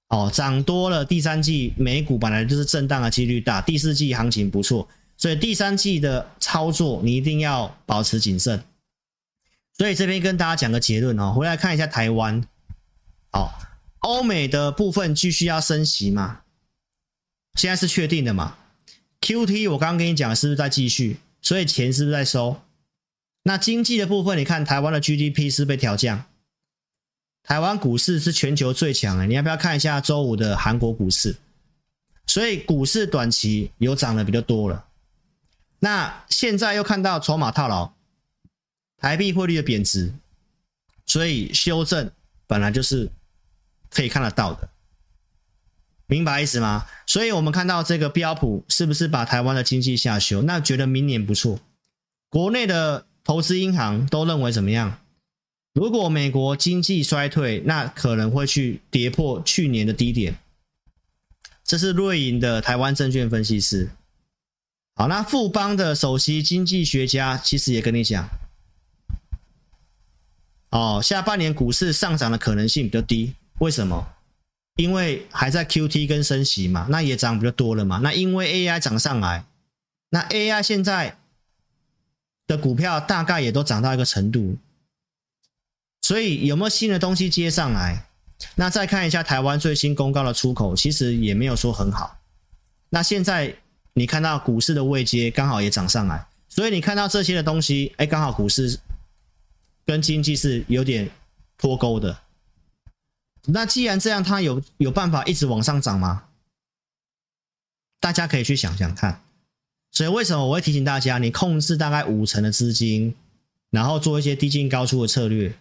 [0.09, 8.63] 哦，涨多了，第三季美股本来就是震荡的几率大，第四季行情不错，所以第三季的操作你一定要保持谨慎。
[9.79, 12.47] 所以这边跟大家讲个结论哦，回来看一下台湾。
[13.31, 13.59] 好，
[14.01, 16.41] 欧美的部分继续要升息嘛？
[17.55, 18.59] 现在是确定的嘛
[19.23, 21.17] ？QT 我刚刚跟你讲是不是在继续？
[21.41, 22.61] 所以钱是不是在收？
[23.45, 26.27] 那经济的部分，你看台湾的 GDP 是被调降，
[27.43, 31.35] 台湾股市是全球最强的，你要不要看一下周五的韩国股市？
[32.25, 34.87] 所以股市短期有涨的比较多了。
[35.81, 37.93] 那现在又看到筹码套牢，
[38.99, 40.15] 台币汇率的贬值，
[41.05, 42.13] 所以修正
[42.47, 43.11] 本来就是
[43.91, 44.69] 可以看得到的，
[46.07, 46.87] 明白意思吗？
[47.09, 50.43] 所以我们看到这个标普是不是把台湾的经济下修？
[50.43, 51.59] 那觉得明年不错，
[52.29, 53.07] 国内的。
[53.25, 54.99] 投资银行都认为怎么样？
[55.75, 60.37] 如果美国经济衰退，那可能会去跌破去年的低点。
[61.65, 63.89] 这是瑞银的台湾证券分析师。
[64.95, 68.29] 好，那富邦的首席经济学家其实也跟你讲，
[70.69, 73.33] 哦，下半年股市上涨的可能性比较低。
[73.61, 74.07] 为什么？
[74.77, 78.01] 因为还在 QT 跟升息嘛，那也涨比较多了嘛。
[78.03, 79.47] 那因为 AI 涨上来，
[80.11, 81.17] 那 AI 现在。
[82.47, 84.57] 的股票大概也都涨到一个程度，
[86.03, 88.07] 所以有没有新的东西接上来？
[88.57, 92.19] 那再看一下台湾最新公告的出口，其实也没有说很好。
[92.89, 93.57] 那现在
[93.95, 98.79] 你看到股市的位阶刚好也涨上来，所以你看到这些的东西，哎，刚好股市
[99.87, 101.09] 跟经济是有点
[101.57, 102.19] 脱钩的。
[103.47, 106.25] 那既然这样，它有有办法一直往上涨吗？
[108.01, 109.23] 大家可以去想想看。
[109.93, 113.15] 所以为什么我会提醒大家，你控制大概五成的资金，
[113.71, 115.55] 然后做一些低进高出的策略。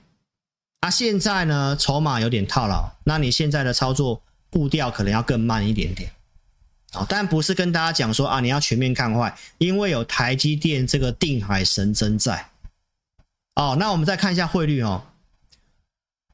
[0.80, 6.10] 啊，现在呢，筹码有点套牢，那你现在的操作步调可能要更慢一点点。
[6.94, 12.50] 哦，但不是跟大家讲说啊，你要全面看坏，因为有台积电这个定海神针在。
[13.56, 15.04] 哦，那我们再看一下汇率哦，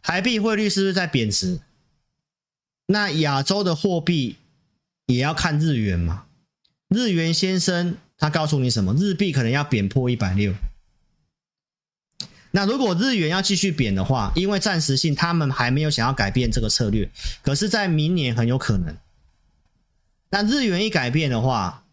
[0.03, 1.59] 台币汇率是不是在贬值？
[2.85, 4.37] 那亚洲的货币
[5.07, 6.26] 也要看日元嘛。
[6.89, 8.93] 日元先生，他告诉你什么？
[8.93, 10.53] 日币可能要贬破一百六。
[12.51, 17.07] 那如果日元要继续贬的话，因为暂时性他们还没有想要改变这个策略，
[17.43, 18.95] 可是，在明年很有可能。
[20.29, 21.83] 那日元一改变的话，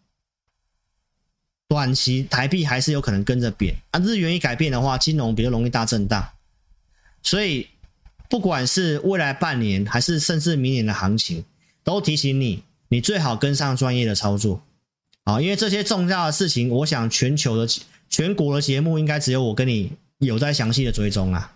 [1.67, 3.75] 短期台币还是有可能跟着贬。
[3.91, 6.29] 啊，日元一改变的话，金融比较容易大震荡。
[7.21, 7.67] 所以，
[8.29, 11.43] 不管是未来半年，还是甚至明年的行情，
[11.83, 14.63] 都提醒你，你最好跟上专业的操作。
[15.25, 17.67] 啊，因为这些重要的事情，我想全球的、
[18.09, 21.51] 全国的节目应该只有我跟你有在详细的追踪啊。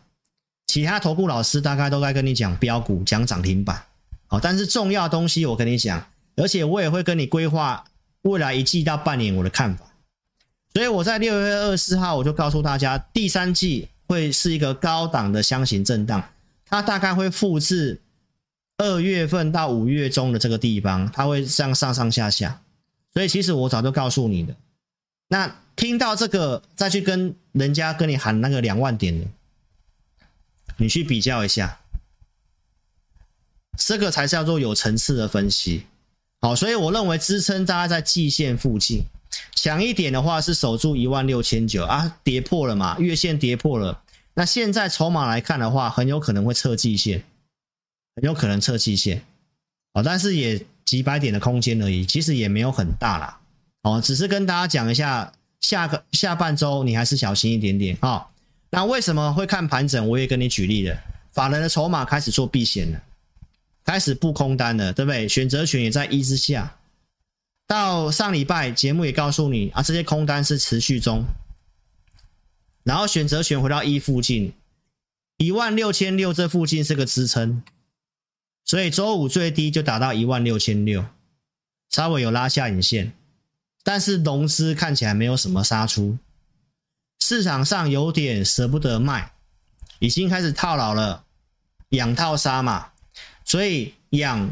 [0.68, 3.82] 其他投顾老师大概都在跟你讲标股、讲涨停板。
[4.28, 6.06] 好，但是重要的东西我跟你讲，
[6.36, 7.84] 而且我也会跟你规划
[8.24, 9.86] 未来一季到半年我的看法。
[10.74, 16.24] 所以我在六月二十四号我就告诉大家，第三季会是一个高档的箱型震荡，
[16.66, 18.02] 它大概会复制
[18.78, 22.62] 二月份到五月中的这个地方，它会这样上上下下。
[23.14, 24.56] 所以其实我早就告诉你的，
[25.28, 29.26] 那听到这个再去跟人家跟你喊那个两万点的，
[30.78, 31.80] 你去比较一下，
[33.78, 35.86] 这个才是叫做有层次的分析。
[36.42, 39.04] 好，所以我认为支撑大概在季线附近，
[39.56, 44.02] 强一点的话是守住一万六千九啊，跌破了嘛，月线跌破了。
[44.36, 47.24] 那现在筹码来看的话，很有可能会测季线，
[48.16, 49.26] 很有可能测季线。
[49.94, 53.40] 哦，但是也几百点的空间而已，其实也没有很大啦。
[53.84, 58.26] 哦，只是跟大家讲一下，下个下半周你还是小心一点点啊。
[58.72, 60.10] 那为什么会看盘整？
[60.10, 61.00] 我也跟你举例了，
[61.32, 63.00] 法人的筹码开始做避险了。
[63.86, 65.30] 开始布空单了，对不对？
[65.30, 66.76] 选择权也在一之下。
[67.68, 71.24] 到上礼拜节目也告诉你啊，这些空单是持续中。
[72.84, 74.54] 然后选择权回到一附近，
[75.38, 77.62] 一万六千六这附近是个支撑，
[78.70, 81.04] 所以周五最低就达到一万六千六，
[81.90, 83.14] 稍微有拉下影线，
[83.84, 86.20] 但是融资看起来没有什么杀出，
[87.20, 89.32] 市场上有点舍不得卖，
[89.98, 91.24] 已经开始套牢了，
[91.90, 92.92] 养套杀嘛。
[93.44, 94.52] 所以养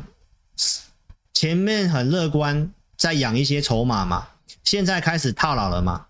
[1.32, 4.30] 前面很乐观，在养一些筹码嘛，
[4.64, 6.08] 现在开始套牢了嘛，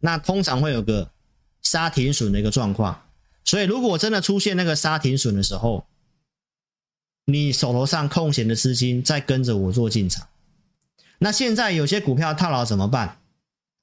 [0.00, 1.10] 那通常会有个
[1.62, 3.02] 杀停损的一个状况。
[3.46, 5.86] 所以如果真的出现那个杀停损的时候，
[7.26, 10.26] 你手头上空闲的资金再跟着我做进场。
[11.18, 13.18] 那现在有些股票套牢怎么办？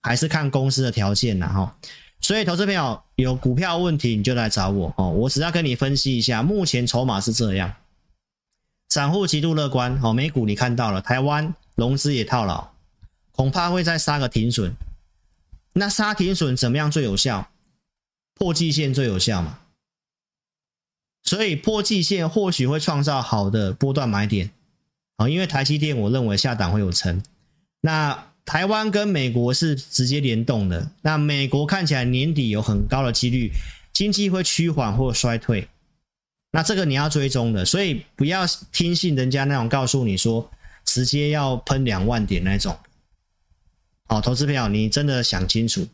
[0.01, 1.77] 还是看公司的条件呐哈。
[2.21, 7.73] 所以投资朋友有股票问题你就来找我哦，我只要跟你分析一下，目前筹码是这样。
[8.87, 12.69] 散户极度乐观，哦，美股你看到了，台湾融资也套牢，
[13.31, 14.73] 恐怕会再杀个停损。
[15.73, 17.49] 那杀停损怎么样最有效？
[18.35, 19.59] 破季线最有效嘛。
[21.23, 24.51] 所以破季线或许会创造好的波段买点，
[25.15, 27.23] 啊，因为台积电我认为下档会有撑。
[27.79, 33.51] 那台湾跟美国是直接联动的，那美国看起来年底有很高的几率
[33.93, 35.67] 经济会趋缓或衰退。
[36.51, 40.51] 那这个你要追踪的，所以不要听信人家那种告诉你说
[40.83, 42.77] 直接要喷两万点那种。
[44.07, 45.87] 好，投资朋友，你真的想清楚。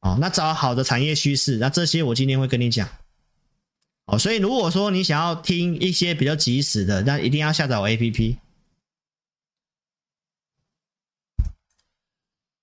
[0.00, 2.88] 哦，那找好的产业趋势，那这些我今天会跟你讲。
[4.08, 8.38] 哦，所以如果说你想要听一些比较及时的，那一定要下载我 APP。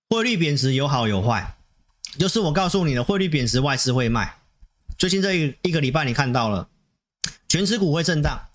[0.09, 1.55] 汇率贬值有好有坏，
[2.17, 4.39] 就是我告诉你的，汇率贬值外资会卖。
[4.97, 6.67] 最近这一一个礼拜，你看到了，
[7.47, 8.47] 权值股会震荡，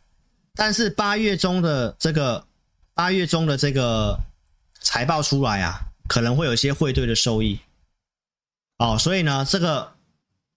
[0.55, 2.45] 但是八月中的这个
[2.95, 4.19] 八月中的这个
[4.81, 7.61] 财报出来啊，可能会有一些汇兑的收益，
[8.79, 9.93] 哦，所以呢，这个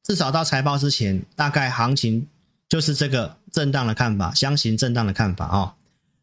[0.03, 2.27] 至少到财报之前，大概行情
[2.69, 5.73] 就是这个震荡的看法，箱型震荡的看法啊、哦。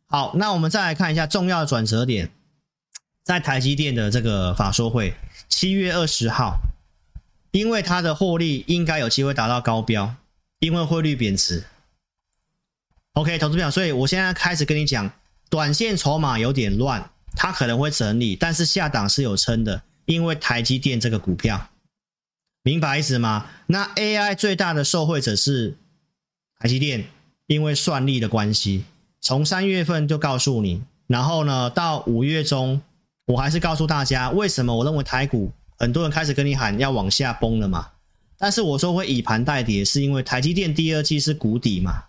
[0.07, 2.31] 好，那我们再来看一下重要的转折点，
[3.25, 5.14] 在台积电的这个法说会，
[5.49, 6.61] 七月二十号。
[7.53, 10.14] 因为它的获利应该有机会达到高标，
[10.61, 11.64] 因为汇率贬值。
[13.14, 15.11] OK，投资票，所以我现在开始跟你讲，
[15.49, 21.71] 短线筹码有点乱，它可能会整理，但是下档是有撑的，因为台积电这个股票，
[22.62, 23.46] 明白意思吗？
[23.66, 25.77] 那 AI 最大的受惠者是
[26.59, 27.07] 台积电，
[27.46, 28.85] 因为算力的关系，
[29.20, 32.83] 从三月份就告诉你，然后呢，到五月中，
[33.27, 35.53] 我还是告诉大家，为什么我认为台股。
[35.79, 37.92] 很多人开始跟你喊要往下崩了嘛，
[38.37, 42.05] 但是我说会以盘代跌，是因为台积电第二季是谷底嘛。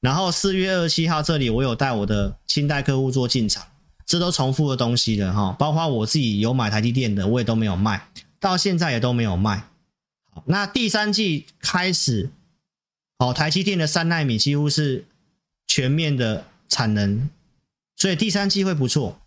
[0.00, 3.66] 然后四月二十七号这里我有带我的清代客户做进场，
[4.06, 8.06] 这都重复的东西的哈，包括我自己有买台积电的，我也都没有卖，
[8.44, 9.70] 到现在也都没有卖。
[10.30, 12.28] 好，那第三季开始，
[13.16, 15.06] 哦，台积电的三纳米几乎是
[15.66, 17.30] 全面的产能，
[17.96, 19.18] 所以第三季会不错。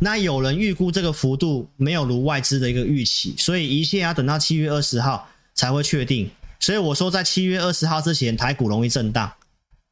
[0.00, 6.28] 那有人预估这个幅度没有如外资的一个预期，所以一切要等到七月二十号才会确定。
[6.58, 9.32] 所以我说，在七月二十号之前，台股容易震荡，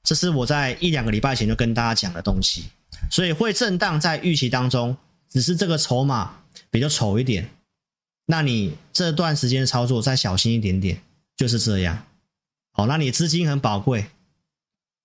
[0.03, 2.65] 这是我在一两个礼拜前就跟大家讲的东西。
[3.09, 4.97] 所以会震荡在预期当中，
[5.31, 6.40] 只是这个筹码
[6.73, 7.49] 比较丑一点。
[8.27, 11.00] 那你这段时间操作再小心一点点，
[11.37, 12.04] 就是这样。
[12.72, 14.06] 好，那你资金很宝贵，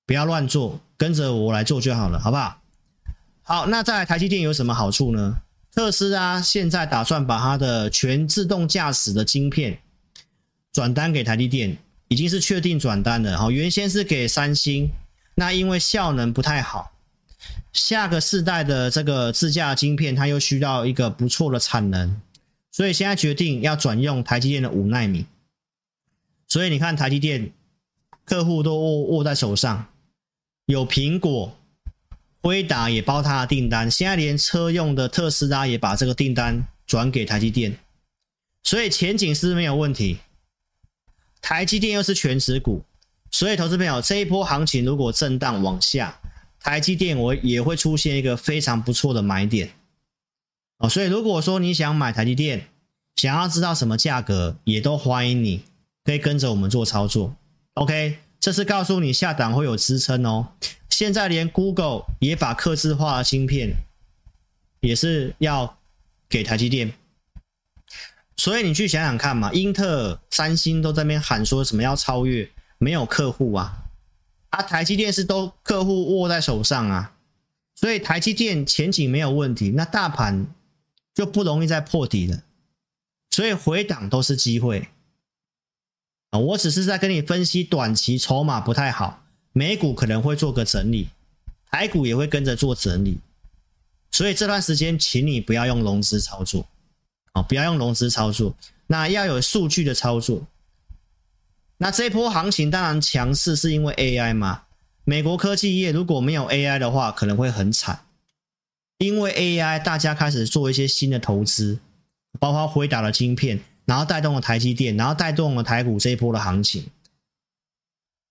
[0.05, 2.61] 不要乱做，跟着我来做就好了，好不好？
[3.41, 5.41] 好，那在台积电有什么好处呢？
[5.71, 9.79] 特斯拉现在打算把它的全自动驾驶的晶片
[10.73, 13.37] 转单给台积电，已经是确定转单了。
[13.37, 14.89] 好，原先是给三星，
[15.35, 16.91] 那因为效能不太好，
[17.71, 22.19] 下个世代的这个自驾晶片，它又需要一个不错的产能，
[22.79, 25.25] 所以现在决定要转用台积电的五纳米。
[26.47, 27.51] 所以你看，台积电
[28.23, 29.87] 客户都握握在手上，
[30.65, 31.57] 有苹果。
[32.41, 37.77] 辉达也包他的订单，现在连车用的特斯拉也把这个订单转给台积电，
[38.63, 40.19] 所以前景是没有问题。
[41.41, 42.85] 台积电又是全值股，
[43.29, 46.17] 所以投资朋友这一波行情如果震荡往下，
[46.61, 49.69] 台积电我也会出现一个非常不错的买点。
[50.79, 52.67] 哦，所以如果说你想买台积电，
[53.15, 55.63] 想要知道什么价格，也都欢迎你
[56.03, 57.35] 可以跟着我们做操作。
[57.73, 60.47] OK，这是告诉你下档会有支撑哦。
[60.89, 63.73] 现在连 Google 也把客制化的芯片
[64.79, 65.77] 也是要
[66.29, 66.93] 给台积电，
[68.37, 73.83] 所以你去想想看嘛，英特尔、三星都在那边喊说什么要超越，没有客户啊，
[74.49, 77.13] 啊，台积电是都客户握在手上啊，
[77.75, 80.45] 所以台积电前景没有问题，那大盘
[81.19, 82.43] 就不容易再破底了。
[83.29, 84.87] 所以回档都是机会
[86.29, 86.39] 啊！
[86.39, 91.09] 我只是在跟你分析短期筹码不太好，美股可能会做个整理，
[91.69, 93.17] 台股也会跟着做整理。
[94.11, 96.65] 所以这段时间，请你不要用融资操作
[97.33, 98.55] 啊，不要用融资操作，
[98.87, 100.47] 那要有数据的操作。
[101.79, 104.63] 那这波行情当然强势，是因为 AI 嘛？
[105.03, 108.05] 美国科技业如果没有 AI 的话，可能会很惨，
[108.99, 111.79] 因为 AI 大家开始做一些新的投资。
[112.39, 116.85] 包括辉达的晶片，然后带动了台积电，然后带动了台股这一波的行情。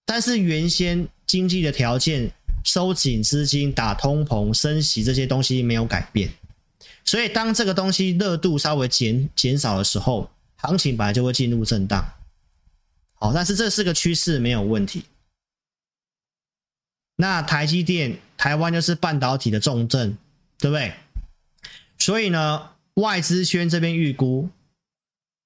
[0.07, 2.31] 但是原先经济的条件
[2.65, 6.31] 收紧资金、打通膨、升息这些东西没有改变，
[7.05, 12.09] 所以当这个东西热度稍微减减少的时候，行情本来就会进入震荡。
[13.15, 15.05] 好，但是这是个趋势，没有问题。
[17.17, 20.17] 那台积电，台湾就是半导体的重镇，
[20.59, 20.95] 对不对？
[21.99, 22.71] 所以呢？
[22.95, 24.49] 外资圈这边预估，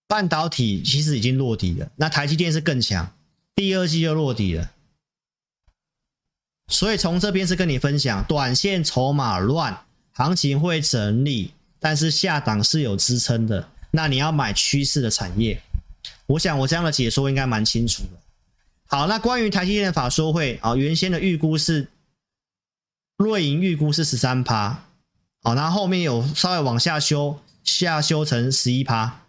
[0.09, 1.93] 半导体其实已经落底了。
[1.97, 3.15] 那台积电是更强，
[3.55, 4.71] 第二季就落底了。
[6.69, 13.69] 所以从这边是跟你分享，短线筹码乱，行情会整理，但是下档是有支撑的。
[13.91, 15.61] 那你要买趋势的产业，
[16.25, 18.19] 我想我这样的解说应该蛮清楚的。
[18.87, 21.89] 好，那关于台积电的法说会啊，原先的预估是，
[23.19, 24.87] 瑞银预估是十三趴。
[25.45, 29.25] 好，然后面有稍微往下修，下修成十一趴，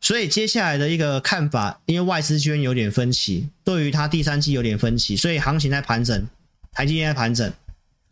[0.00, 6.28] 所以接下来的一个看法，因为外资圈有点分歧，对于它第三季有点分歧，所以行情在盘整，
[6.72, 7.52] 台积电在盘整，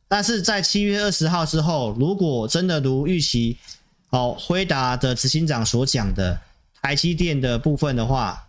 [0.06, 3.58] 但是在七月二十号之后，如果真的如预期，
[4.10, 6.40] 哦，辉达的执行长所讲的
[6.80, 8.46] 台积电的部分的话，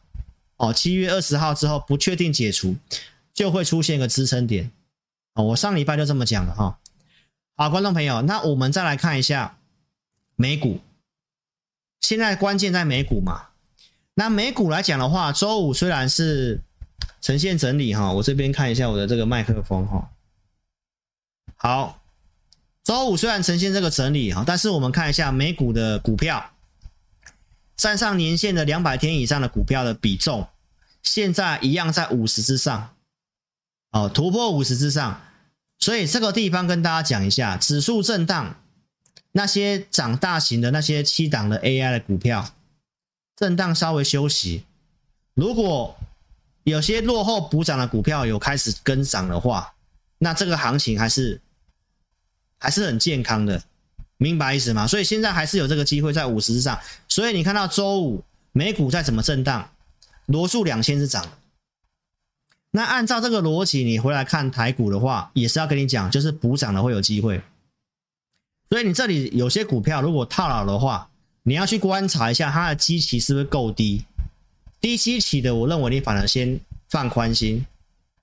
[0.58, 2.76] 哦，七月二十号之后不确定解除，
[3.34, 4.72] 就会出现一个支撑点，
[5.34, 6.78] 哦，我上礼拜就这么讲了哈。
[7.58, 9.58] 好，观众朋友，那我们再来看一下
[10.36, 10.82] 美股。
[12.02, 13.48] 现在关键在美股嘛？
[14.14, 16.62] 那美股来讲的话，周五虽然是
[17.22, 20.12] 呈现整理哈，我这边看一下我的这个麦克风哈。
[21.56, 22.02] 好，
[22.84, 26.52] 周五虽然呈现这个整理哈，但是我们看一下美股的股票，
[27.78, 30.46] 站上年线的两百天以上的股票的比重，
[31.02, 32.94] 现在一样在五十之上，
[33.92, 35.22] 哦，突破五十之上。
[35.80, 38.60] 所以这个地方跟大家讲一下，指数震荡，
[39.34, 42.54] 那些涨大型的那些七档的 AI 的股票，
[43.36, 44.64] 震荡稍微休息。
[45.34, 45.96] 如果
[46.64, 49.74] 有些落后补涨的股票有开始跟涨的话，
[50.18, 51.40] 那这个行情还是
[52.58, 53.62] 还是很健康的，
[54.18, 54.88] 明白意思吗？
[54.88, 56.80] 所以现在还是有这个机会在五十之上。
[57.08, 58.24] 所以你看到周五
[58.54, 59.70] 美股再怎么震荡，
[60.28, 61.32] 罗素两千是涨的。
[62.76, 67.42] 那按照这个逻辑，你回来看台股的话，也是要跟你讲，就是补涨的会有机会。
[68.70, 71.10] 所以你这里有些股票如果套牢的话，
[71.44, 74.04] 你要去观察一下它的基期是不是够低。
[74.82, 76.60] 低基期的，我认为你反而先
[76.90, 77.66] 放宽心，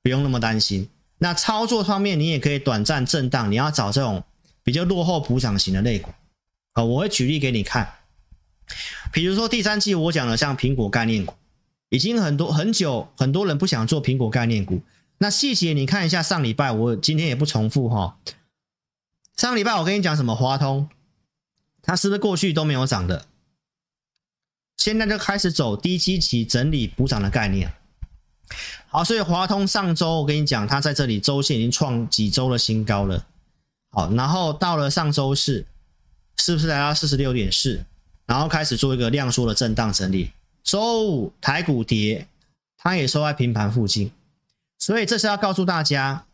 [0.03, 0.87] 不用那么担心。
[1.17, 4.23] 那操作方面，你也可以短暂震荡，你要找这种
[4.63, 6.11] 比较落后补涨型的类股。
[6.75, 7.91] 啊，我会举例给你看，
[9.11, 11.33] 比如说第三季我讲的像苹果概念股。
[11.93, 14.81] 已经很多很久，很多人不想做苹果概念股。
[15.19, 18.17] 那细节你看一下，上礼拜我今天也不重复哈。
[19.37, 20.35] 上礼拜我跟你讲什么？
[20.35, 20.89] 华通，
[21.83, 23.27] 它是不是过去都没有涨的？
[24.79, 27.71] 现在就开始走低基期整理补涨的概念。
[28.89, 33.27] 好，所以华通上周我跟你讲，它在这里周线已经创几周的新高了。
[33.91, 35.67] 好，然后到了上周四，
[36.39, 37.85] 是不是来到四十六点四？
[38.25, 40.33] 然后开始做一个量缩的震荡整理。
[40.63, 42.27] 周五台股跌，
[42.79, 44.11] 它也收在平盘附近，
[44.79, 46.25] 所以这是要告诉大家，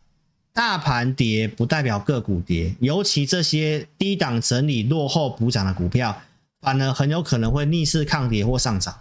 [0.53, 6.21] 大盘跌不代表个股跌，尤其这些低档整理落后补涨的股票，
[6.61, 8.99] 反而很有可能会逆势抗跌或上涨，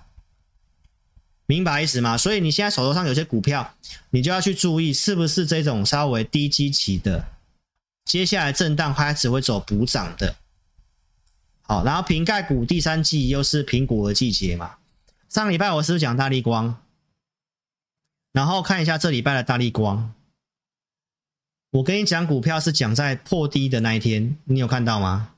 [1.46, 2.16] 明白意思吗？
[2.16, 3.74] 所以你现在手头上有些股票，
[4.10, 7.26] 你就要去注意是不是这种稍微低基期的，
[8.04, 10.36] 接下来震荡开始会走补涨的。
[11.62, 14.76] 好，然后瓶盖股第三季又是苹果的季节嘛。
[15.28, 16.82] 上礼拜我是不是讲大立光？
[18.32, 20.14] 然后看一下这礼拜的大立光。
[21.70, 25.34] 我跟你讲，股票是讲在破低的那一天，你有看到吗？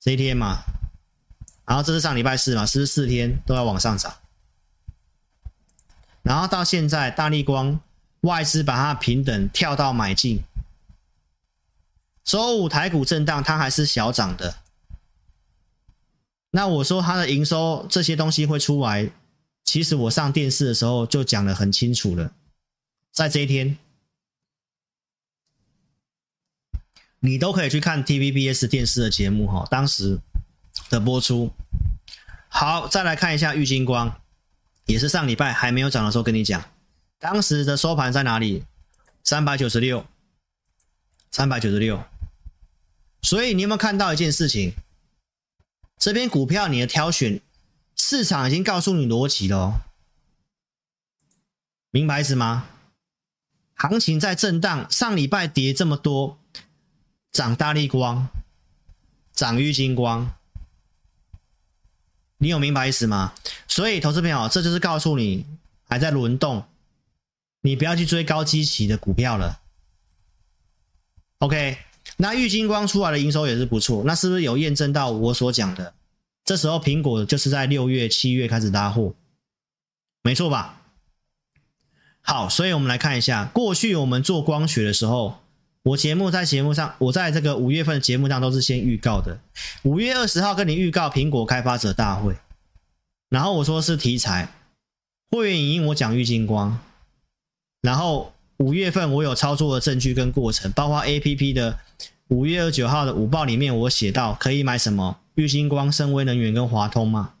[0.00, 0.62] 这一天嘛，
[1.66, 4.14] 然后这是上礼拜四嘛，是不是四天都要往上涨？
[6.22, 7.78] 然后到现在，大立光
[8.22, 10.42] 外资把它平等跳到买进。
[12.24, 14.56] 周五台股震荡，它还是小涨的。
[16.56, 19.10] 那我说它的营收这些东西会出来，
[19.62, 22.32] 其实我上电视的时候就讲得很清楚了。
[23.12, 23.76] 在这一天，
[27.20, 30.18] 你都可以去看 TVBS 电视的节目哈，当时
[30.88, 31.52] 的播出。
[32.48, 34.18] 好，再来看一下玉金光。
[34.86, 36.64] 也是上礼拜还没有涨的时候跟你讲，
[37.18, 38.64] 当时的收盘在哪里？
[39.22, 40.06] 三百九十六，
[41.30, 42.02] 三百九十六。
[43.20, 44.72] 所以你有没有看到一件事情？
[45.98, 47.40] 这边股票你的挑选，
[47.96, 49.86] 市场已经告诉你逻辑了，
[51.90, 52.68] 明白意思吗？
[53.74, 56.38] 行情在震荡，上礼拜跌这么多，
[57.32, 58.28] 涨大力光，
[59.32, 60.34] 涨玉金光。
[62.38, 63.34] 你有明白意思吗？
[63.66, 65.46] 所以，投资朋友，这就是告诉你
[65.88, 66.66] 还在轮动，
[67.62, 69.60] 你不要去追高基期的股票了。
[71.38, 71.78] OK，
[72.16, 75.94] 那玉金光出来的营收也是不错，那是不是有验证到我所讲的？
[76.44, 79.14] 这时候苹果就是在六月、七月开始拉货，
[80.22, 80.82] 没错吧？
[82.20, 85.38] 好，所以我们来看一下，过去我们做光学的时候。
[85.86, 89.38] 我节目在节目上，我在这个五月份的节目上都是先预告的。
[89.84, 92.34] 五月二十号跟你预告苹果开发者大会，
[93.28, 94.52] 然后我说是题材，
[95.30, 96.80] 会员影音我讲玉金光，
[97.82, 101.78] 然后五月份我有操作的证据跟过程，包括 APP 的
[102.28, 107.34] 五月二十九号的午报里面我写到可以买什么玉星光、深威能源跟华通嘛，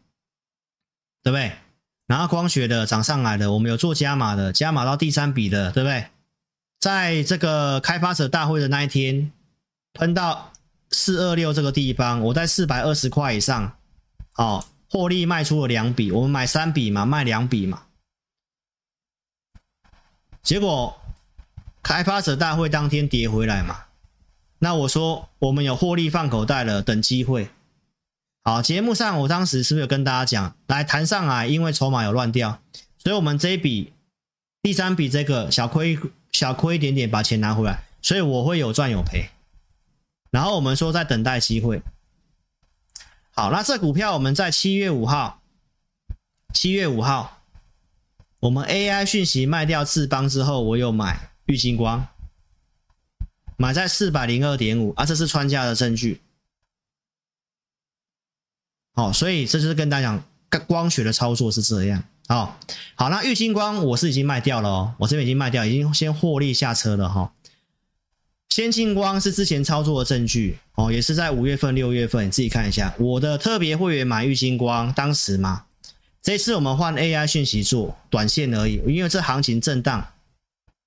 [1.22, 1.52] 对不对？
[2.06, 6.06] 然后光学的涨上来的，我们有做加码的，加码到第三笔的，对不对？
[6.78, 9.32] 在这个开发者大会的那一天，
[9.94, 10.52] 喷到
[10.90, 13.76] 四二六这个地方，我在四百二十块以上，
[14.36, 17.82] 哦，获利卖出了两笔，我们买三笔嘛，卖两笔嘛。
[20.42, 20.96] 结果
[21.86, 23.84] 开发者大会当天跌回来嘛，
[24.58, 27.48] 那我说我们有获利放口袋了，等机会。
[28.42, 32.60] 好，节目上我当时是不是有跟大家讲，来谈上来，因为筹码有乱掉，
[32.98, 33.92] 所以我们这一笔
[34.62, 35.96] 第三笔这个小亏。
[36.32, 39.30] 小亏一点点，把钱拿回来，所以我会有赚有赔。
[40.30, 41.80] 然后我们说在等待机会。
[43.30, 45.40] 好，那这股票我们在七月五号，
[46.52, 47.38] 七月五号，
[48.40, 52.06] 我们 AI 讯息卖掉智邦之后，我又买玉金光，
[53.56, 56.20] 买在四百零二点五啊，这是穿价的证据。
[58.94, 60.20] 好，所以这就是跟大家
[60.50, 62.02] 讲，光学的操作是这样。
[62.28, 62.58] 好
[62.96, 67.32] 好，那玉金光我是已经卖掉了哦，我这边已经卖掉，已经先获利下车了哈。
[68.48, 72.92] 先进光是之前操作的证据哦，也是在五月份、六月份，你自己看一下。
[72.98, 75.66] 我的特别会员买玉金光，当时嘛，
[76.20, 80.08] 这次我们换 AI 讯息做短线而已，因为这行情震荡，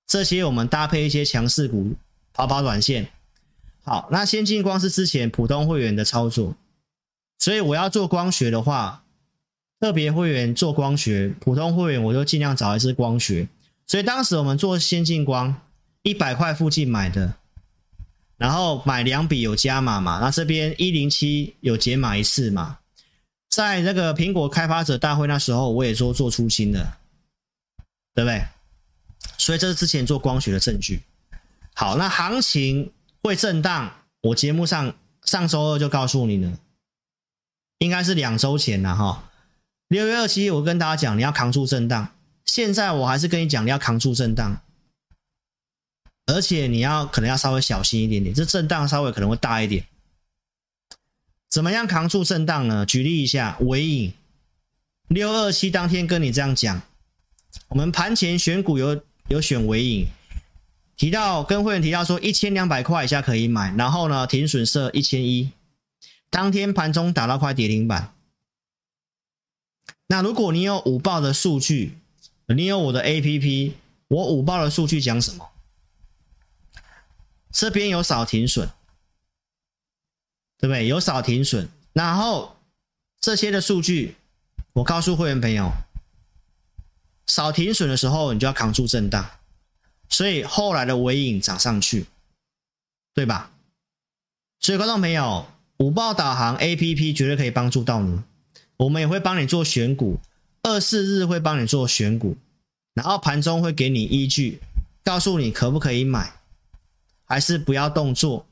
[0.10, 1.94] 这些我们搭配一些强势股
[2.34, 3.10] 跑跑短线。
[3.84, 6.56] 好，那先进光是之前普通会员的操作，
[7.38, 9.06] 所以我要做光学的话。
[9.82, 13.48] 特别会员做光学，普通会员我就尽量找一支光学。
[13.88, 15.62] 所以当时我们做先进光，
[16.04, 17.36] 一百块附近买的，
[18.36, 22.80] 然后买两笔有加码嘛，那这边一零七有减码一次嘛，
[23.50, 26.98] 在那个苹果开发者大会那时候，我也说做出清的，
[28.14, 28.46] 对不对？
[29.38, 31.04] 所以这是之前做光学的证据。
[31.74, 32.92] 好，那行情
[33.24, 33.92] 会震荡，
[34.22, 34.94] 我节目上
[35.24, 36.58] 上周二就告诉你了，
[37.78, 39.32] 应该是两周前了哈。
[39.88, 42.14] 六月二七，我跟大家讲，你要扛住震荡。
[42.46, 44.62] 现在我还是跟你讲，你要扛住震荡，
[46.26, 49.86] 而且你要可能要稍微小心一点点，这震荡稍微可能会大一点。
[51.50, 52.86] 怎么样扛住震荡呢？
[52.86, 54.14] 举例一下，尾影
[55.08, 56.82] 六二七当天跟你这样讲，
[57.70, 60.08] 我们盘前选股有有选尾影，
[60.98, 65.52] 提到跟会员提到说一千两百块以下可以买，然后呢停损设一千一，
[66.30, 68.14] 当天盘中打到快跌停板。
[70.08, 72.00] 那如果你有午报的数据，
[72.48, 73.74] 你有我的 APP，
[74.08, 75.48] 我午报的数据讲什么？
[77.52, 78.70] 这边有少停损，
[80.58, 80.88] 对不对？
[80.88, 82.58] 有少停损，然后
[83.22, 84.16] 这些的数据，
[84.74, 85.72] 我告诉会员朋友，
[87.30, 89.24] 少停损的时候，你就要扛住震荡，
[90.10, 92.08] 所以后来的尾影涨上去，
[93.14, 93.52] 对吧？
[94.60, 95.46] 所以观众朋友，
[95.78, 98.20] 五报导航 APP 绝对可以帮助到你。
[98.78, 100.20] 我们也会帮你做选股，
[100.64, 102.36] 二四日会帮你做选股，
[102.96, 104.60] 然后盘中会给你依据，
[105.04, 106.34] 告诉你可不可以买，
[107.26, 108.48] 还是不要动作，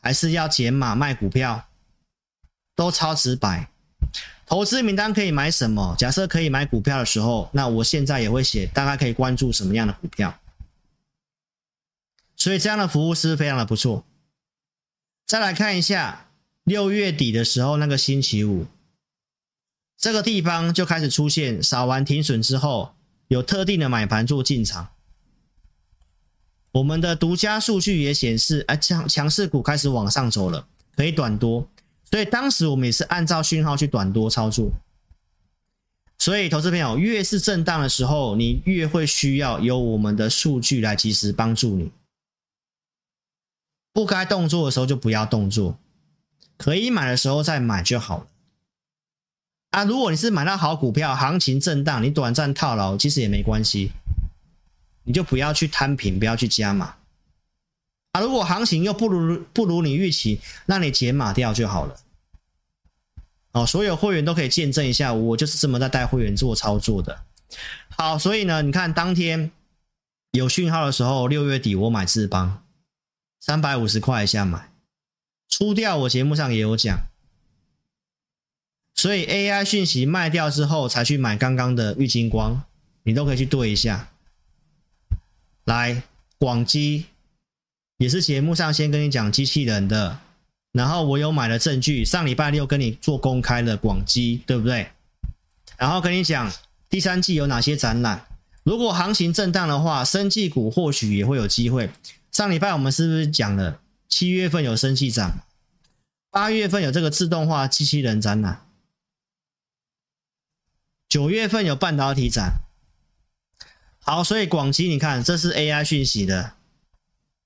[0.00, 1.68] 还是要减码卖股票，
[2.74, 3.68] 都超直白。
[4.52, 5.96] 投资名单可以买什么？
[5.98, 10.38] 假设可以买股票的时候，那我现在也会写，大概可以关注什么样的股票。
[12.36, 14.04] 所以这样的服务是非常的不错。
[15.26, 16.28] 再来看一下
[16.64, 18.66] 六月底的时候，那个星期五，
[19.96, 22.94] 这个地方就开始出现扫完停损之后，
[23.28, 24.90] 有特定的买盘做进场。
[26.72, 31.66] 我们的独家数据也显示，哎，强强势股开始往上走了，可以短多。
[32.12, 34.70] 所以当时我们也是按照讯号去短多操作。
[36.18, 41.90] 所以投资朋友，越是震荡的时候，你越会需要有我们的数据来及时帮助你。
[43.94, 45.78] 不该动作的时候就不要动作，
[46.56, 48.26] 可以买的时候再买就好了。
[49.70, 53.90] 啊，如果你是买到好股票，行情震荡，你短暂套牢，其实也没关系，
[55.04, 56.94] 你就不要去摊平，不要去加码。
[58.12, 61.96] 啊，如果行情又不如不如你预期，那你减码掉就好了。
[63.52, 67.24] 哦，所有会员都可以见证一下，我就是这么在带会员做操作的。
[67.90, 69.50] 好，所以呢，你看当天
[70.30, 72.62] 有讯号的时候，六月底我买智邦。
[73.44, 74.70] 三百五十块一下买，
[75.48, 76.96] 出掉我节目上也有讲，
[78.94, 82.62] 所以 AI 讯息卖掉之后才去买刚刚的玉金光，
[83.02, 84.10] 你都可以去对一下。
[85.64, 86.04] 来，
[86.38, 87.06] 广基
[88.02, 90.18] 也是节目上先跟你讲机器人的，
[90.72, 94.90] 然后我有买的证据，上礼拜六跟你做公开的广基，对不对？
[95.76, 96.50] 然后跟你讲
[96.90, 98.26] 第三季有哪些展览，
[98.64, 101.90] 如果行情震荡的话，生技股或许也会有机会。
[102.32, 103.78] 上礼拜我们是不是讲了
[104.08, 105.38] 七月份有生技展，
[106.28, 108.66] 八月份有这个自动化机器人展览，
[111.08, 112.54] 九月份有半导体展。
[114.00, 116.54] 好，所以广基你看，这是 AI 讯息的，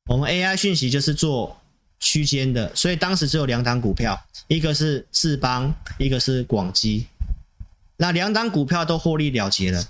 [0.06, 1.60] 我们 AI 讯息就是做
[1.98, 7.06] 区间的，所以当时只有两档股票，一个是智邦，一个是广基，
[7.96, 9.88] 那两档股票都获利了结了，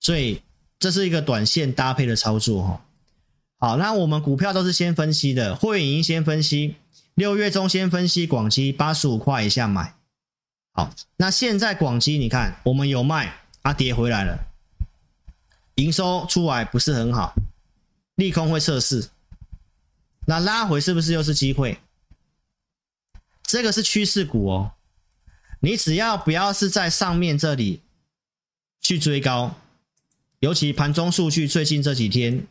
[0.00, 0.42] 所以
[0.78, 2.84] 这是一个短线搭配的操作哈。
[3.58, 6.76] 好，那我们股票都是先分析的，会员已经先分析，
[7.14, 9.94] 六月中先分析广基八十五块以下买。
[10.72, 14.38] 好，那现在广基你看，我们有卖，啊跌回来了，
[15.74, 17.34] 营收出来不是很好，
[18.18, 19.10] 利空会测试，
[20.26, 21.78] 那拉回是不是又是机会？
[23.44, 24.72] 这个是趋势股哦，
[25.60, 27.80] 你只要不要是在上面这里
[28.80, 29.54] 去追高，
[30.40, 32.46] 尤其盘中数据最近这几天。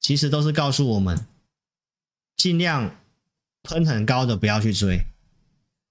[0.00, 1.26] 其实都是告诉我们，
[2.36, 2.94] 尽量
[3.62, 5.06] 喷很高的不要去追。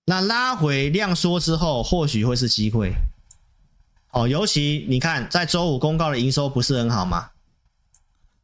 [0.05, 2.93] 那拉回量缩之后，或许会是机会。
[4.11, 7.31] 哦，尤其你看，在周五公告的营收不是很好吗？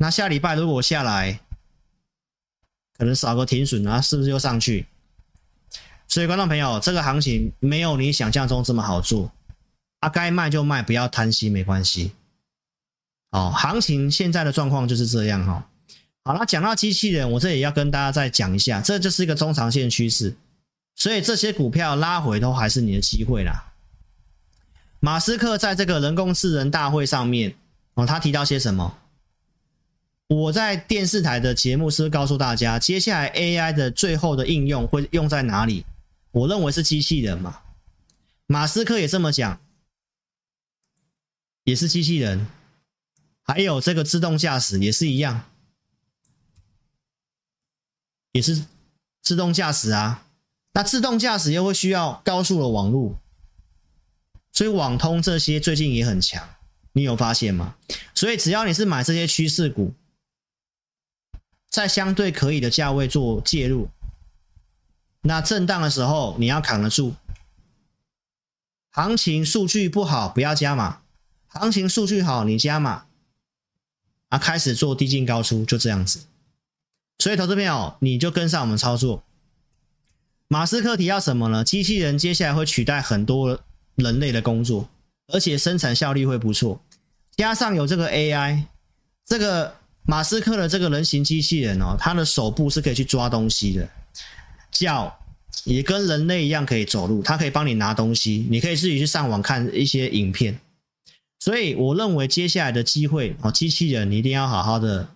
[0.02, 1.42] 那下礼拜如果下来，
[2.98, 4.88] 可能少个停损啊，是不是又上去？
[6.08, 9.30] 所以观众朋友，这个行情没有你想象中这么好做。
[10.00, 12.14] 啊，该卖就卖，不要贪心，没关系。
[13.32, 15.64] 哦，行情现在的状况就是这样哈、哦。
[16.24, 20.38] 好了，讲到机器人，我这里要跟大家再讲一下，这就是一个中长线趋势，
[20.96, 23.74] 所以这些股票拉回都还是你的机会啦。
[25.02, 27.54] 马斯克在这个人工智能大会上面，
[27.96, 28.98] 哦，他提到些什么？
[30.30, 35.86] 我在电视台的节目是告诉大家，接下来 AI 的最后的应用会用在哪里？
[36.32, 37.62] 我认为是机器人嘛。
[38.46, 39.60] 马斯克也这么讲，
[41.64, 42.46] 也是机器人。
[43.42, 45.50] 还有这个自动驾驶也是一样，
[48.32, 48.66] 也是
[49.24, 50.28] 自动驾驶啊。
[50.74, 53.18] 那自动驾驶又会需要高速的网络，
[54.52, 56.48] 所以网通这些最近也很强，
[56.94, 57.76] 你有发现吗？
[58.14, 59.92] 所以只要你是买这些趋势股，
[61.70, 63.90] 在相对可以的价位做介入，
[65.22, 67.16] 那震荡的时候你要扛得住。
[68.92, 71.02] 行情数据不好不要加码，
[71.48, 73.06] 行情数据好你加码。
[74.30, 76.20] 啊，开始做低进高出，就这样子。
[77.18, 79.24] 所以，投资朋友，你就跟上我们操作。
[80.48, 81.64] 马斯克提到什么呢？
[81.64, 83.60] 机器人接下来会取代很多
[83.96, 84.88] 人类的工作，
[85.34, 86.80] 而且生产效率会不错。
[87.38, 88.66] 加上有这个 AI，
[89.26, 89.79] 这个
[90.10, 93.88] 马斯克的这个人形机器人哦，它的手部是可以去抓东西的，
[94.72, 95.16] 脚
[95.66, 98.48] 也跟人类一样可以走路，它可以帮你拿东西。
[98.50, 100.60] 你可以自己去上网看一些影片。
[101.40, 105.08] 所以我认为接下来的机会哦，机器人你一定要好好的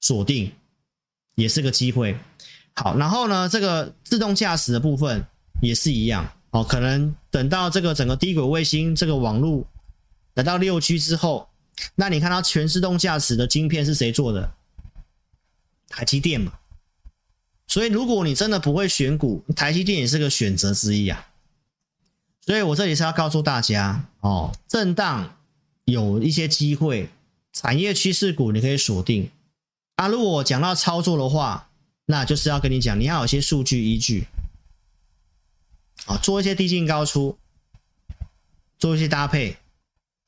[0.00, 0.50] 锁定，
[1.36, 2.18] 也是个机会。
[2.74, 5.24] 好，然后呢，这个自动驾驶的部分
[5.60, 9.64] 也是一样，哦，可能等到这个整个低轨卫星这个网络
[10.34, 11.48] 来到六 G 之后，
[11.94, 14.54] 那你看到全自动驾驶的晶片是谁做的？
[15.88, 16.52] 台积电嘛。
[17.66, 21.28] 所以如果你真的不会选股，台积电也是个选择之一啊。
[22.44, 25.38] 所以我这里是要告诉大家哦，震荡
[25.84, 27.08] 有一些机会，
[27.52, 29.30] 产业趋势股你可以锁定。
[29.96, 31.70] 啊，如果我讲到操作的话，
[32.06, 34.26] 那就是要跟你讲，你要有些数据依据。
[36.06, 37.38] 啊，做一些低进高出，
[38.78, 39.56] 做一些搭配，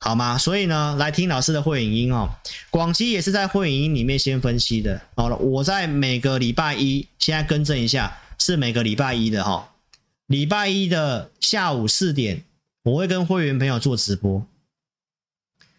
[0.04, 0.36] 好吗？
[0.36, 2.28] 所以呢，来听老师的会影音哦。
[2.68, 5.00] 广西也是在会影音里面先分析的。
[5.16, 9.72] 好了，我在每个礼拜一，现在更正一下，是每个礼拜一的哈。
[10.26, 12.44] 礼拜一的下午四点，
[12.82, 14.46] 我会跟会员朋友做直播。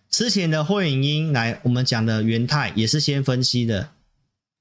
[0.09, 3.89] 之前的会影音来，我们讲的元泰也是先分析的。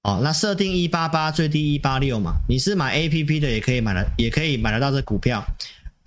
[0.03, 2.35] 哦，那设定一八八，最低一八六嘛。
[2.51, 5.43] 你是买 A P P 的，也可以买的，也可以买得到这股票。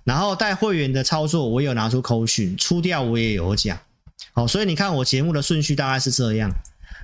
[0.08, 3.78] 然后带会员的操作，我有拿出扣讯，出掉我也有讲。
[4.32, 6.50] 好，所以你看我节目的顺序大概是这样。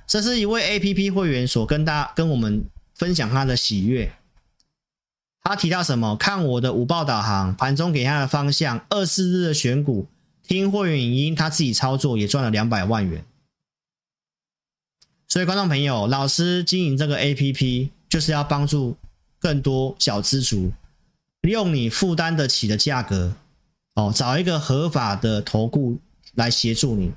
[0.07, 4.11] 这是一位 A P P 会员所跟大家跟我们分享他的喜悦。
[5.43, 6.15] 他提到什么？
[6.15, 10.07] 看我的五报导航，盘中给他的方向，二四日的选股，
[10.41, 13.23] 听会员影音，他自己操作也赚了两百万元。
[15.27, 18.97] 所以，观众朋友，老师经营这个 APP 就是要帮助
[19.39, 20.71] 更多小资族，
[21.47, 23.33] 用你负担得起的价格，
[23.93, 25.99] 哦，找一个合法的投顾
[26.35, 27.11] 来协助你，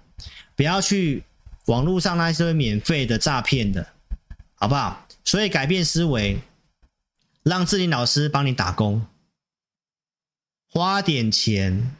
[0.57, 1.25] 不要去
[1.67, 3.87] 网络上那些免费的诈骗的，
[4.55, 5.07] 好不好？
[5.25, 6.41] 所以改变思维，
[7.43, 9.07] 让志林老师帮你打工，
[10.71, 11.95] 花点钱，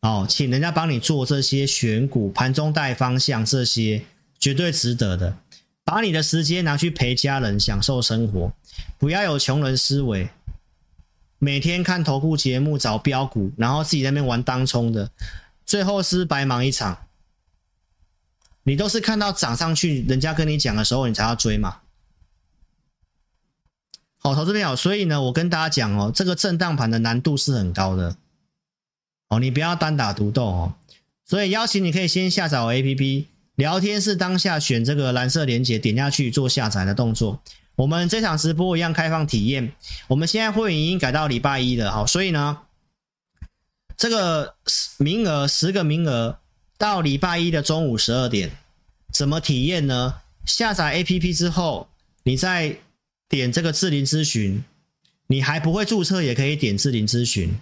[0.00, 4.04] 哦，请人家帮你做这些选股、盘中带方向这些。
[4.42, 5.38] 绝对值得的，
[5.84, 8.52] 把你的时间拿去陪家人，享受生活，
[8.98, 10.28] 不要有穷人思维。
[11.44, 15.10] 每天看投顾节目找标股，然后自己在那边玩当冲的，
[15.66, 17.08] 最后是白忙一场。
[18.62, 21.78] 你都是看到涨上去，人家跟你讲的时候，你才要追嘛。
[24.18, 28.16] 好，投资朋友，所以呢，我跟大家讲哦，这个震荡盘的难度是很高的。
[29.26, 30.74] 哦，你不要单打独斗哦。
[31.24, 33.24] 所以邀请你可以先下载 APP。
[33.56, 37.42] 聊天室当下选这个蓝色连结，点下去做下载的动作。
[37.74, 39.72] 我们这场直播一样开放体验。
[40.08, 42.58] 我们现在会员已经改到礼拜一了，好，所以呢，
[43.96, 44.54] 这个
[44.98, 46.38] 名额十个名额
[46.76, 48.50] 到礼拜一的中午十二点，
[49.12, 50.14] 怎么体验呢？
[50.44, 51.88] 下载 APP 之后，
[52.24, 52.76] 你再
[53.28, 54.64] 点这个智霖咨询，
[55.28, 57.58] 你还不会注册也可以点智霖咨询，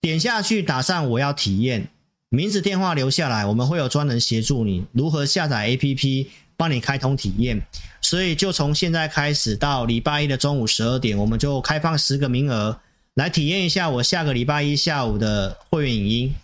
[0.00, 1.88] 点下去打上我要体验。
[2.30, 6.26] 名字电话留下来，我们会有专人协助你如何下载 APP，
[6.56, 7.60] 帮你开通体验。
[8.00, 12.80] 所以就从现在开始到礼拜一的中午十二点，我们就开放十个名额
[13.14, 16.34] 来体验一下我下个礼拜一下午的会员影音，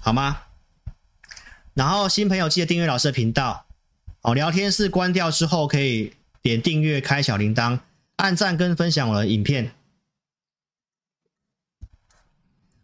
[0.00, 0.42] 好吗？
[1.74, 3.66] 然后新朋友记得订阅老师的频道
[4.22, 4.34] 哦。
[4.34, 7.80] 聊天室关掉之后，可以点订阅、开小铃铛、
[8.16, 9.72] 按赞跟分享我的影片。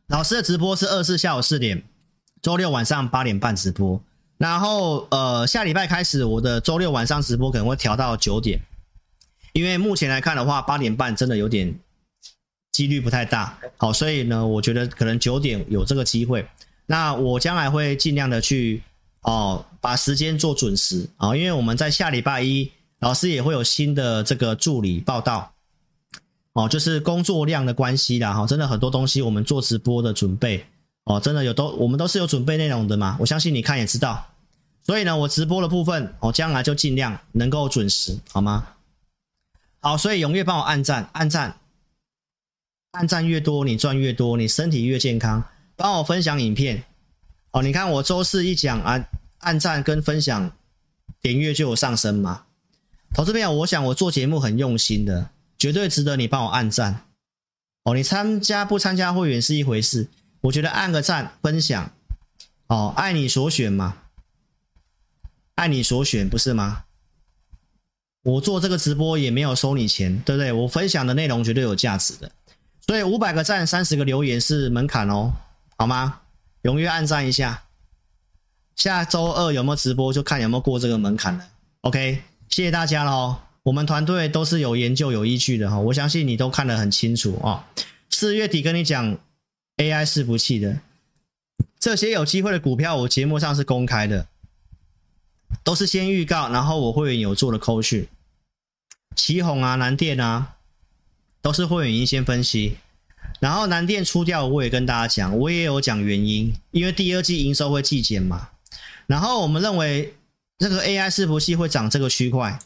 [0.06, 1.82] 老师的直播是二四下午四点。
[2.40, 4.00] 周六晚上八点半直播，
[4.38, 8.60] 然后呃下礼拜开始，我的周六晚上直播可能会调到九点，
[9.52, 11.74] 因为目前来看的话，八点半真的有点
[12.72, 13.58] 几率不太大。
[13.78, 16.46] 好，所以呢，我觉得可能九点有这个机会。
[16.84, 18.82] 那我将来会尽量的去
[19.22, 22.70] 哦，把时间做准时啊，因为我们在下礼拜一，
[23.00, 25.52] 老师也会有新的这个助理报道
[26.52, 30.64] 哦，就是工作量的关系啦哈，真的很多东西我们做直播的准备。
[31.06, 33.16] 哦，真的有都，我们都是有准备内容的嘛。
[33.20, 34.26] 我相信你看也知道，
[34.82, 38.66] 所以呢，我直播的部分，我将来就尽量能够准时，好吗？
[39.78, 41.60] 好，所以踊跃帮我按赞，按赞，
[42.90, 45.44] 按赞越多，你赚越多，你身体越健康。
[45.76, 46.82] 帮我分享影片，
[47.52, 50.50] 哦，你看我周四一讲啊，按赞跟分享
[51.22, 52.46] 点阅就有上升嘛。
[53.14, 57.04] 投资朋友，我想我做节目很用心的，绝对值得你帮我按赞。
[57.84, 60.08] 哦，你参加不参加会员是一回事。
[60.46, 61.90] 我觉得按个赞，分享，
[62.68, 63.96] 哦，爱你所选嘛，
[65.56, 66.84] 爱你所选不是吗？
[68.22, 70.52] 我做这个直播也没有收你钱，对不对？
[70.52, 72.30] 我分享的内容绝对有价值的，
[72.86, 75.32] 所以五百个赞，三十个留言是门槛哦，
[75.78, 76.20] 好吗？
[76.62, 77.64] 踊跃按赞一下，
[78.76, 81.44] 下周二有没有直播就看有没有过这个门槛了。
[81.80, 87.64] OK，谢谢大家喽，我们团队都是有研究有依据的哈，我相信你都看得很清楚哦。
[88.10, 89.18] 四月底跟你讲。
[89.76, 90.80] AI 伺服器的
[91.78, 94.26] 这些有机会的股票，我节目上是公开的，
[95.62, 98.08] 都是先预告，然后我会员有做的扣讯，
[99.14, 100.56] 奇鋐啊、南电啊，
[101.42, 102.78] 都是会员已经先分析。
[103.38, 108.48] 然后南电出掉，我也跟大家讲，我也有讲原因，因为第二季营收会季减嘛。
[109.06, 110.14] 然后我们认为
[110.58, 112.58] 这个 AI 伺服器会涨这个区块，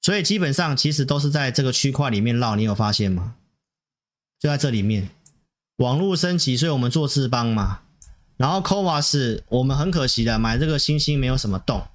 [0.00, 3.34] 所以基本上其实都是在这个区块里面绕，你有发现吗？
[4.40, 5.10] 就在这里面，
[5.76, 7.80] 网络升级，所以我们做智邦嘛。
[8.36, 11.86] 然后 CoWoS 我们很可惜的买这个星星没有什么动。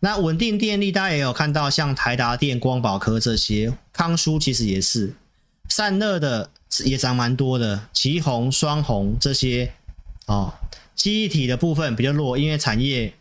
[0.00, 5.14] 那稳定电力大家也有看到，像台达电、光宝科这些，康舒其实也是
[5.68, 6.50] 散热的
[6.84, 9.72] 也涨蛮多的，奇鋐、双鸿这些
[10.26, 10.54] 哦，
[10.94, 13.14] 记忆体的部分比较弱，因为产业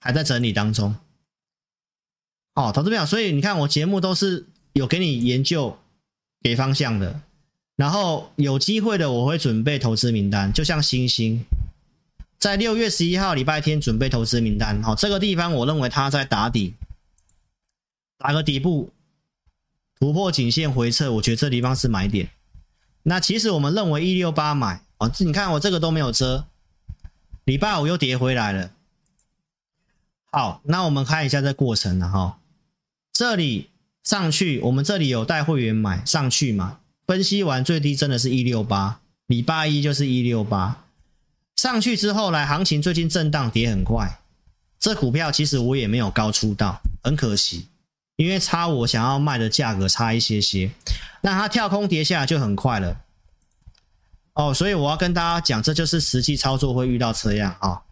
[0.00, 0.96] 还在整理当中。
[2.54, 5.78] 哦，投资朋友，所以你看我节目都是有给你研究
[6.42, 7.22] 给方向的，
[7.80, 11.42] 然后有机会的我会准备投资名单，就像星星。
[12.38, 16.74] 在六月十一号礼拜天准备投资名单，好，这个地方我认为它在打底，
[18.18, 18.90] 打个底部
[19.98, 22.28] 突破颈线回撤，我觉得这地方是买点。
[23.02, 26.44] 那其实我们认为一六八买，哦，你看我这个都没有遮，
[27.44, 28.72] 礼拜五又跌回来了。
[30.30, 32.40] 好，那我们看一下这过程了哈，
[33.10, 33.70] 这里
[34.02, 36.80] 上去，我们这里有带会员买上去嘛？
[37.10, 40.84] 分析完最低真的是一六八，礼拜一就是一六八。
[41.56, 44.20] 上去之后来，行情最近震荡跌很快，
[44.78, 47.66] 这股票其实我也没有高出到，很可惜，
[48.14, 50.70] 因为差我想要卖的价格差一些些，
[51.22, 53.00] 那它跳空跌下来就很快了，
[54.34, 57.82] 哦，所以我要跟大家讲，这就是实际操作会遇到这样啊，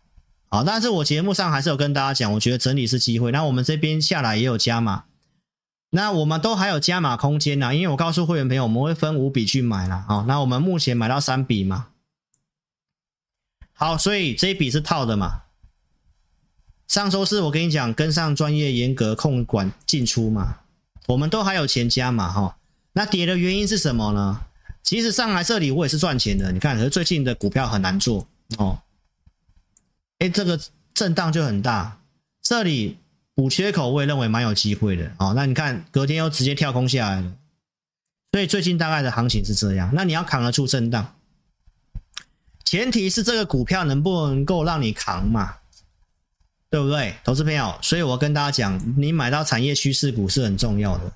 [0.48, 5.06] 好、但是我节目上还是有跟大家讲，我觉得整理是机会，那我们这边下来也有加码，
[5.90, 11.88] 那我们都还有加码空间呢，因为我告诉会员朋友，我们会分五笔去买了、哦，那我们目前买到三笔嘛。
[13.72, 15.42] 好，所以这一笔是套的嘛？
[16.86, 20.60] 上周四我跟你讲，跟上专业严格控管进出嘛，
[21.06, 22.56] 我们都还有钱加嘛，哈。
[22.92, 24.40] 那跌的原因是什么呢？
[24.82, 28.26] 其实上来这里我也是赚钱的，你看，可是最近的股票很难做
[28.56, 28.80] 哦。
[30.18, 30.58] 哎，这个
[30.92, 32.00] 震荡就很大，
[32.42, 32.98] 这里
[33.38, 35.32] 补缺口我也认为蛮有机会的哦。
[35.36, 37.32] 那你看隔天又直接跳空下来了，
[38.32, 39.92] 所以最近大概的行情是这样。
[39.94, 41.14] 那你要扛得住震荡。
[42.64, 45.54] 前提是这个股票能不能够让你扛嘛，
[46.68, 47.78] 对不对，投资朋友？
[47.80, 51.12] 所以我跟大家讲，你买到产业趋势股是很重要的。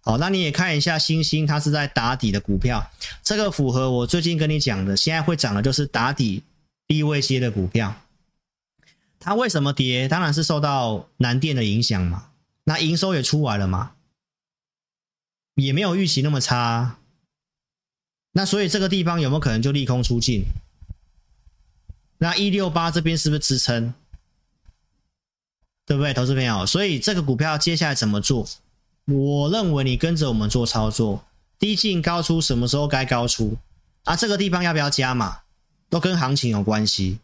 [0.00, 2.84] 好，那你也看一下星星，它是在打底的股票，
[3.22, 6.42] 这个符合我最近跟你讲的，现在会涨的就是打底
[6.88, 7.94] 低位阶的股票。
[9.24, 10.06] 它为什么跌？
[10.06, 12.28] 当然是受到南电的影响嘛。
[12.64, 13.92] 那营收也出来了嘛，
[15.54, 16.98] 也没有预期那么差。
[18.32, 20.44] 那所以这个地方有没有可能就利空出尽？
[22.18, 23.94] 那一六八这边是不是支撑？
[25.86, 26.66] 对不对，投资朋友？
[26.66, 28.46] 所以这个股票接下来怎么做？
[29.06, 31.24] 我认为你跟着我们做操作，
[31.58, 33.56] 低进高出，什么时候该高出？
[34.04, 35.40] 啊，这个地方要不要加码？
[35.88, 37.20] 都跟行情有关系。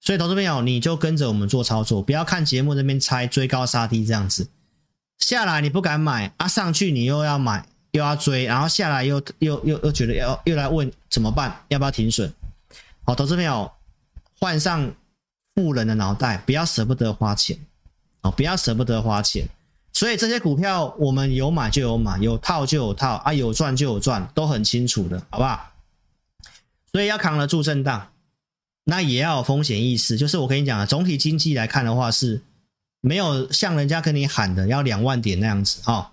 [0.00, 4.48] 所以投资朋友，你就跟着我们做操作，不要看节目那边猜追高杀低这样子。
[5.18, 11.64] 下来你不敢买啊，上去你又要买又要追，然后下来又又又又觉得要又来问怎么办？
[11.68, 12.32] 要不要停损？
[13.04, 13.70] 好，投资朋友，
[14.38, 14.90] 换上
[15.54, 17.58] 富人的脑袋，不要舍不得花钱，
[18.22, 19.46] 哦，不要舍不得花钱。
[19.92, 25.72] 所以这些股票我们有买就有买，有套就有套啊，有赚就有赚，都很清楚的，好不好？
[26.92, 28.09] 所以要扛得住震荡，
[28.84, 30.16] 那也要有风险意识。
[30.16, 32.42] 就是我跟你讲啊，总体经济来看的话，是
[33.00, 36.06] 没有像人家跟你喊的要两万点那样子啊，哦。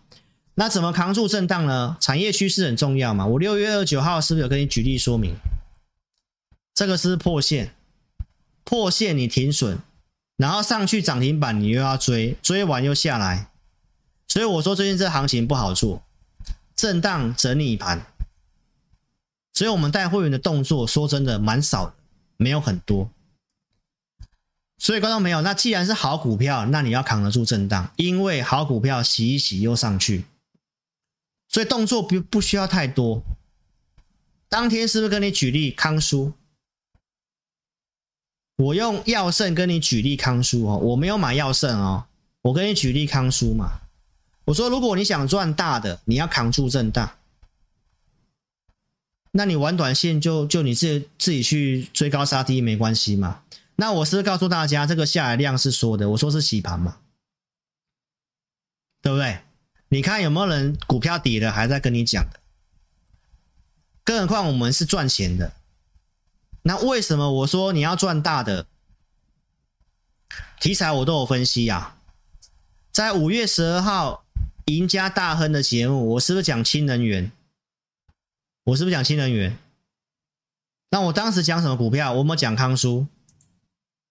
[0.56, 1.98] 那怎么扛住震荡呢？
[2.00, 3.28] 产业趋势很重要嘛。
[3.28, 5.36] 我六月二十九号是不是有跟你举例说明？
[6.74, 7.74] 这个是破线，
[8.64, 9.80] 破线你停损，
[10.36, 13.50] 然后上去涨停板你又要追，追完又下来，
[14.28, 16.04] 所以我说最近这行情不好做，
[16.76, 18.06] 震荡整理盘，
[19.54, 21.94] 所以我们带会员的动作说真的蛮少的，
[22.38, 23.10] 没有很多。
[24.80, 30.24] 所以观众朋友，那既然是好股票，那你要扛得住震荡，因为好股票洗一洗又上去，
[31.50, 33.22] 所以动作不不需要太多。
[34.48, 36.34] 当天是不是跟你举例康舒？
[38.58, 42.06] 我用耀盛跟你举例康舒哦，我没有买耀盛哦，
[42.44, 43.82] 我跟你举例康舒嘛。
[44.46, 47.17] 我说，如果你想赚大的，你要扛住震荡，
[49.38, 53.44] 那你玩短线就就你自己自己去追高杀低没关系嘛。
[53.76, 56.98] 那我是告诉大家，这个下来量是说的，我说是洗盘嘛，
[59.00, 59.38] 对不对？
[59.90, 62.40] 你看有没有人股票跌了还在跟你讲的？
[64.04, 65.54] 更何况我们是赚钱的。
[66.64, 68.66] 那为什么我说你要赚大的
[70.60, 72.00] 题材，我都有分析啊。
[72.92, 74.26] 在五月十二号
[74.66, 77.32] 赢家大亨的节目，我是不是讲氢能源？
[78.68, 79.58] 我是不是讲新能源？
[80.90, 82.12] 那我当时讲什么股票？
[82.12, 83.08] 我们讲康叔。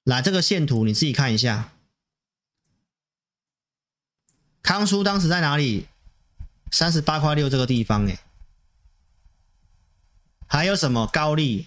[0.04, 1.72] 来，这个线图你自己看一下。
[4.62, 5.88] 康叔当时在哪里？
[6.70, 8.18] 三十八块六这个地方，哎。
[10.46, 11.66] 还有什么高利？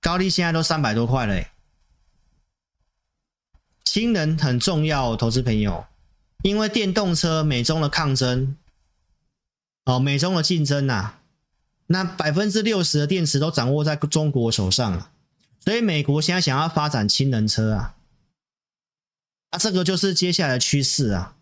[0.00, 1.52] 高利现在都三百多块了，哎。
[3.84, 5.86] 氢能很重要，投资朋友，
[6.42, 8.56] 因为电动车美中的抗争，
[9.84, 11.20] 哦，美中的竞争呐，
[11.92, 15.10] 那百分之六十的电池都掌握在中国手上了。
[15.60, 17.94] 所以美国现在想要发展氢能车啊，
[19.50, 21.36] 啊，这个就是接下来的趋势啊。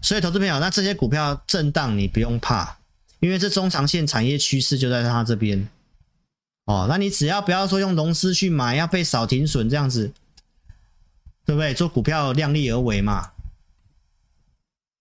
[0.00, 2.78] 所以投资朋友，那这些股票震荡你不用怕，
[3.20, 5.68] 因为这中长线产业趋势就在它这边。
[6.66, 10.12] 哦，那你只要不要说用融资去买，要被扫停损这样子，
[11.44, 11.74] 对不对？
[11.74, 13.32] 做股票量力而为嘛。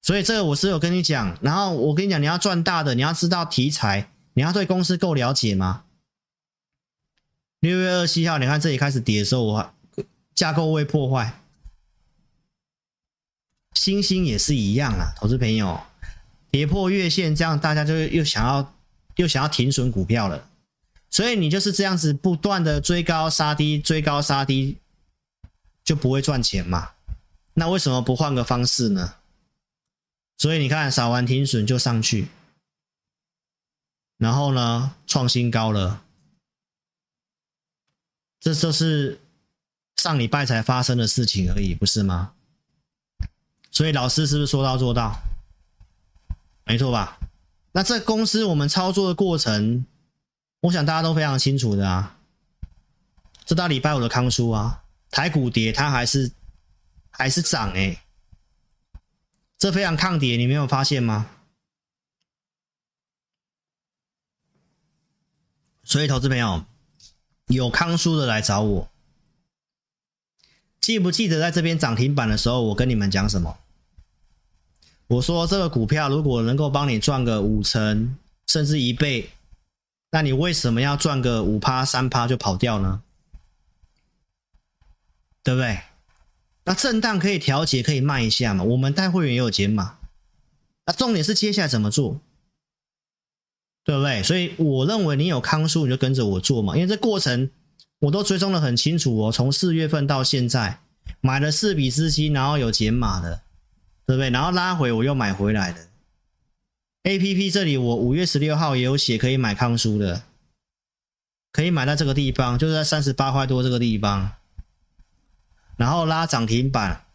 [0.02, 5.84] 所以这个我是有跟你讲，然后我跟你讲，你要赚大的，你要知道题材，你要对公司够了解吗？
[7.60, 9.74] 六月二十七号，你看这里开始跌的时候，我
[10.34, 11.42] 架构未破坏，
[13.74, 15.80] 星星也是一样啊，投资朋友，
[16.50, 18.74] 跌破月线，这样大家就又想要
[19.18, 20.50] 又想要停损股票了，
[21.10, 24.78] 所以你就是这样子不断的追高杀低，追高杀低，
[25.84, 26.92] 就不会赚钱嘛。
[27.54, 29.16] 那为什么不换个方式呢？
[30.38, 32.30] 所以你看，扫完停损就上去，
[34.22, 36.04] 然后呢，创新高了。
[38.40, 39.20] 这就是
[39.96, 42.34] 上礼拜才发生的事情而已，不是吗？
[43.72, 45.20] 所以老师是不是说到做到？
[46.66, 47.18] 没错吧？
[47.72, 49.88] 那这公司我们操作的过程，
[50.60, 52.16] 我想大家都非常清楚的啊。
[53.44, 56.32] 这到礼拜五的康叔啊，台股跌，它还是
[57.10, 57.98] 还是涨诶，
[59.58, 61.28] 这非常抗跌，你没有发现吗？
[65.92, 66.64] 所以投资朋友。
[67.48, 68.90] 有康叔的来找我，
[70.80, 73.58] 记不记得在这边涨停板的时候，我跟你们讲什么？
[75.08, 78.18] 我说这个股票如果能够帮你赚个五成，
[78.48, 79.32] 甚至一倍，
[80.12, 83.04] 那你为什么要赚个五趴三趴就跑掉呢？
[85.44, 85.82] 对不对？
[86.64, 88.64] 那震荡可以调节，可以卖一下嘛。
[88.64, 89.98] 我们带会员也有减码，
[90.86, 92.22] 那重点是接下来怎么做？
[93.84, 94.22] 对不对？
[94.22, 96.76] 所以我认为你有康舒，你就跟着我做嘛。
[96.76, 97.50] 因为这过程
[98.00, 99.32] 我都追踪的很清楚哦。
[99.32, 100.80] 从四月份到现在，
[101.20, 103.42] 买了四笔资金，然后有减码的，
[104.06, 104.30] 对不对？
[104.30, 105.88] 然后拉回我又买回来的。
[107.04, 110.22] APP 这里我五月十六号也有写可以买康舒的，
[111.52, 114.34] 可以买到这个地方，就是在三十八块多这个地方。
[115.78, 117.06] 然后拉涨停板，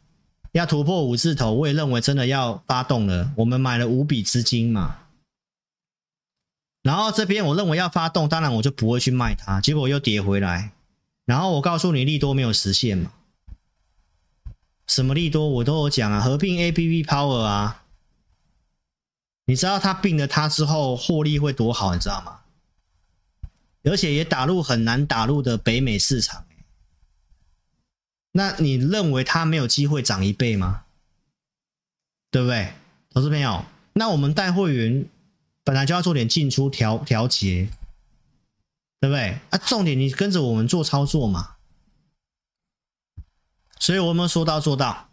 [0.51, 3.33] 要突破五字头，我也认为真的要发动了。
[3.37, 4.97] 我们买了五笔资金嘛。
[6.87, 10.71] 然后这边我认为要发动，当然我就不会去卖它，结果又跌回来。
[11.25, 13.11] 然后我告诉你利多没有实现嘛？
[14.87, 17.83] 什么利多我都有讲啊，合并 APP Power 啊，
[19.47, 22.39] 你知道它并了它之后获利会多好，你知道吗？
[23.83, 26.45] 而且也打入很难打入的北美市场。
[28.31, 30.85] 那你认为它没有机会涨一倍吗？
[32.31, 32.75] 对不对，
[33.11, 33.65] 投资朋友？
[33.95, 35.09] 那我们带会员。
[35.67, 37.69] 本来就要做点进出调调节，
[39.01, 39.37] 对不对？
[39.51, 41.57] 啊，重点你跟着我们做操作嘛。
[43.81, 45.09] 所以我们说到做到。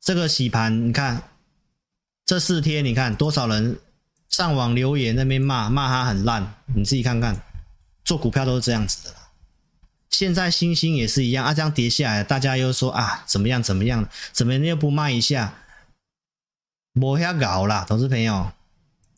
[0.00, 1.28] 这个洗盘，你看
[2.24, 3.80] 这四天，你看多少人
[4.28, 7.36] 上网留言那边骂骂他很烂，你自己看看，
[8.04, 9.16] 做股票都是这样子的。
[10.08, 15.52] 现在星星也是一样啊，这样跌下来，大家又说啊怎么样怎么样，怎么又不卖一下？
[16.92, 18.50] 摸下搞啦，投资朋友，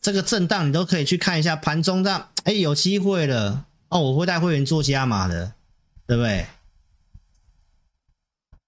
[0.00, 5.52] 这个震荡你都可以去看一下盘中这样，哎，有机会了哦，我会带会员做加码的，
[6.06, 6.46] 对不对？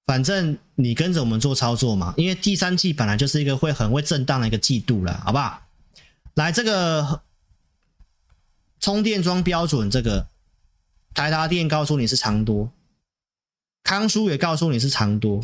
[0.06, 5.62] 反正你跟着我们做操作嘛，因为第三季本来就是一个会很会震荡的一个季度了，好不好？
[6.34, 7.22] 来，这个
[8.80, 10.26] 充电桩标准，这个
[11.14, 12.70] 台达电告诉你是长多，
[13.82, 15.42] 康舒也告诉你是长多。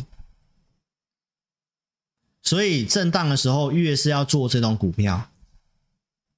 [2.43, 5.29] 所以震荡的时候，越是要做这种股票，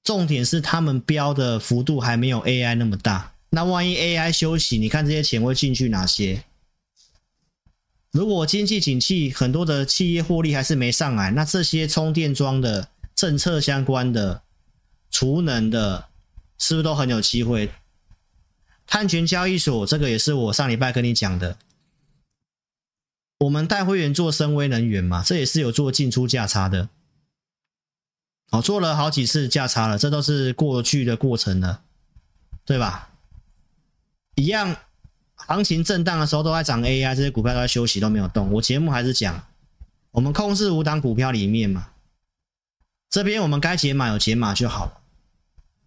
[0.02, 3.32] 重点是他们标的幅度还没有 AI 那么大。
[3.50, 6.44] 那万一 AI 休息，你看这些钱会进去哪些？
[8.10, 14.42] 如果经济景气，很多的企业获利还是没上来，那这些充电桩的政策相关的、
[15.10, 16.08] 储能的，
[16.58, 17.70] 是不是都很有机会？
[18.86, 21.56] 碳权交易所这个也是我上礼拜跟你讲的。
[23.38, 26.88] 我们带会员做深威能源嘛，这也是有做进出价差的。
[28.50, 31.82] 哦，做了好几次价差了，这都是过去的过程了，
[32.64, 33.10] 对吧？
[34.36, 34.76] 一样，
[35.34, 38.50] 行情震荡的时候都在涨 AI，这些股票都在休息，都没有动。
[38.52, 39.44] 我节目还是讲，
[40.12, 41.88] 我们控制五档股票里面嘛，
[43.10, 45.00] 这边我们该解码有解码就好了。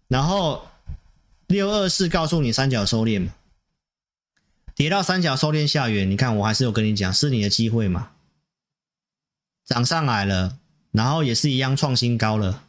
[0.08, 0.66] 然后
[1.46, 3.32] 六二四告诉你三角收敛嘛，
[4.78, 8.12] 跌到三角收敛下缘，你看我还是有跟你讲，是你的机会嘛。
[9.64, 10.60] 涨上来了，
[10.92, 12.62] 然后也是一样创新高了，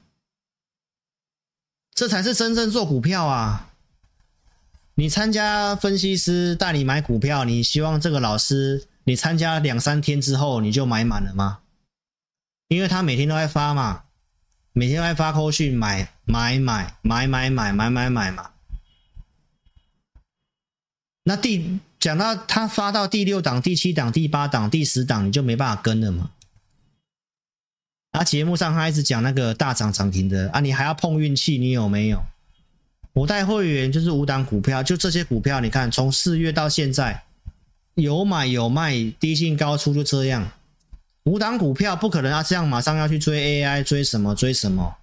[1.94, 3.72] 这才是真正做股票啊！
[4.96, 11.60] 你参加分析师带你买股票，你希望这个老师你参加两三天之后你就买满了吗？
[12.70, 14.06] 因为他每天都在发嘛，
[14.74, 18.50] 每天都在发扣讯买买买买买买买买买嘛。
[21.24, 26.32] 那第讲到他发到第六档、第七档、第八档、第十档，你就没办法跟了嘛。
[28.12, 32.24] 啊，节目上他一直讲那个大涨涨停的啊，你还要碰运气，你有没有？
[33.14, 37.24] 我带会员就是五档股票，就这些股票，你看从四月到现在
[37.96, 40.50] 有买有卖，低进高出就这样。
[41.26, 44.96] 五档股票不可能啊这样，马上要去追 AI，追什么追什么？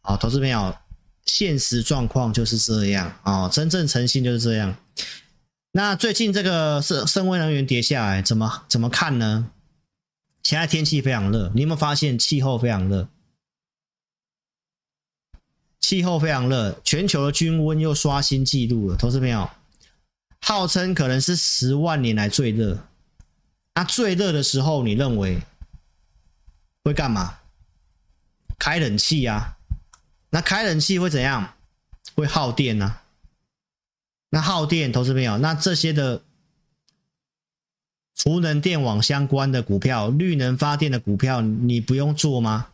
[0.00, 0.74] 好，投资朋友，
[1.24, 4.76] 现实状况就是这样啊，真正诚信就是这样。
[5.74, 9.50] 那最近这个是深威能源跌下来，怎么怎么看呢？
[10.42, 13.08] 现在天气非常热，你有没有发现气候非常热？
[15.80, 18.96] 气候非常热，全球的均温又刷新纪录了。
[18.96, 19.48] 投资朋友，
[20.40, 22.78] 号称可能是十万年来最热。
[23.74, 25.40] 那最热的时候，你认为
[26.84, 27.38] 会干嘛？
[28.58, 29.56] 开冷气啊？
[30.28, 31.54] 那开冷气会怎样？
[32.14, 33.01] 会耗电啊？
[34.32, 36.22] 那耗电，投资朋友，那这些的。
[38.14, 42.68] 储能电网相关的股票、绿能发电的股票，你不用做吗？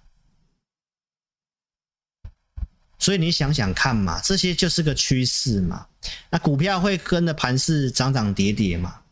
[2.99, 5.87] 所以你想想看嘛，这些就是个趋势嘛。
[6.29, 9.03] 那股票会跟着盘势涨涨跌跌嘛？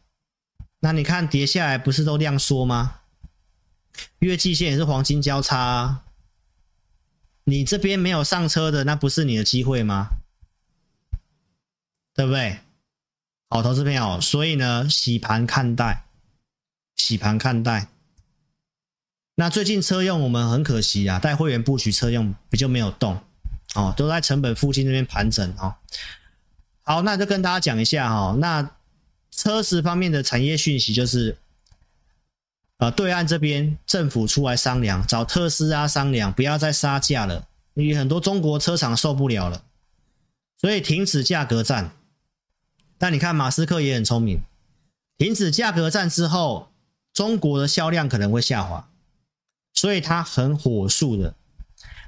[0.80, 2.97] 那你看跌下来不是都量缩吗？
[4.18, 6.03] 月季线也是黄金交叉，
[7.44, 10.09] 你这边没有上车的，那不是你的机会吗？
[12.17, 12.59] 对不对？
[13.51, 16.03] 好，投资朋友，所以呢，洗盘看待。
[16.97, 17.89] 洗盘看待，
[19.35, 23.21] 那最近车用我们很可惜啊，带会员布局车用比较没有动
[23.75, 25.75] 哦，都在成本附近那边盘整哦。
[26.83, 28.71] 好，那就跟大家讲一下哈、哦，那
[29.31, 31.37] 车市方面的产业讯息就是，
[32.79, 39.62] 呃，对岸这边政府出来商量，找特斯拉商量，不要再杀价了，因为很多中国车厂受不了了，
[40.59, 41.93] 所以停止价格战。
[42.99, 44.40] 但你看马斯克也很聪明，
[45.18, 46.68] 停止价格战之后。
[47.16, 48.90] 中国的销量可能会下滑，
[49.72, 51.34] 所以他很火速的，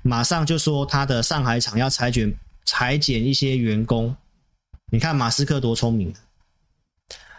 [0.02, 4.14] 马上就说他的上海厂要裁减裁减一些员工。
[4.92, 6.14] 你看马斯克多聪明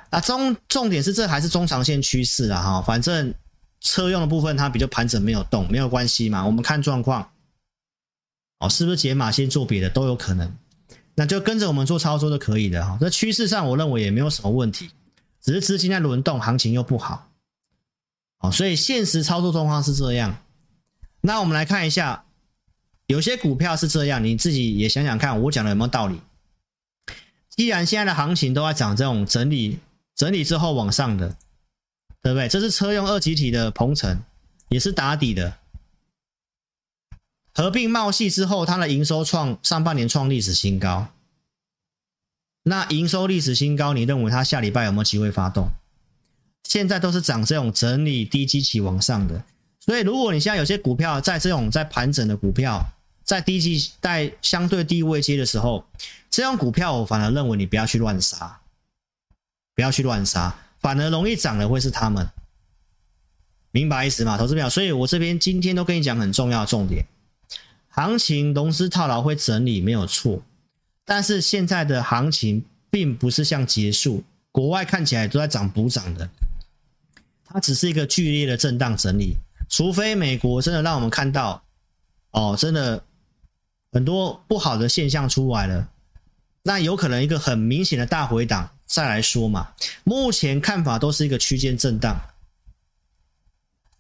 [0.10, 0.20] 啊！
[0.20, 2.60] 中重点是这还是中长线趋势啊！
[2.60, 3.32] 哈，反正
[3.82, 6.44] 车用的部分它比较盘整没有动，没有关系嘛。
[6.44, 7.32] 我们看状况，
[8.58, 10.58] 哦，是不是解码先做别的都有可能，
[11.20, 12.98] 那就跟着我们做操作就可以了哈。
[12.98, 14.90] 这趋势上我认为也没有什么问题，
[15.42, 17.28] 只是资金在轮动，行情又不好。
[18.38, 20.38] 哦，所以现实操作状况是这样。
[21.20, 22.24] 那我们来看一下，
[23.08, 26.22] 有些股票是这样，你自己也想想看，我讲的有没有道理？
[27.50, 29.78] 既然现在的行情都在涨这种整理、
[30.16, 31.36] 整理之后往上的，
[32.22, 32.48] 对不对？
[32.48, 34.18] 这是车用二极体的鹏程，
[34.70, 35.54] 也是打底的。
[37.54, 41.08] 合并茂系之后，它的营收创上半年创历史新高。
[42.64, 45.70] 那营收历史新高，你认为它下礼拜有没有机会发动？
[46.64, 49.44] 现在都是涨这种整理低基期往上的，
[49.80, 52.86] 所以如果你现在有些股票在这种在盘整的股票，
[53.24, 55.84] 在低基在相对低位接的时候，
[56.30, 58.60] 这种股票我反而认为你不要去乱杀，
[59.74, 62.30] 不要去乱杀，反而容易涨的会是他们，
[63.72, 64.38] 明白意思吗？
[64.38, 67.04] 投资票，所以我这边今天都跟你讲很重要的重点，
[68.00, 70.42] 行情融资套牢会整理没有错，
[71.04, 74.24] 但是现在的行情并不是像结束，
[74.54, 76.30] 国外看起来都在涨补涨的。
[77.44, 79.36] 它只是一个剧烈的震荡整理，
[79.68, 81.62] 除非美国真的让我们看到，
[82.32, 83.04] 哦，真的
[83.92, 85.90] 很多不好的现象出来了，
[86.64, 89.74] 那有可能一个很明显的大回档再来说嘛。
[90.06, 92.18] 目前看法都是一个区间震荡，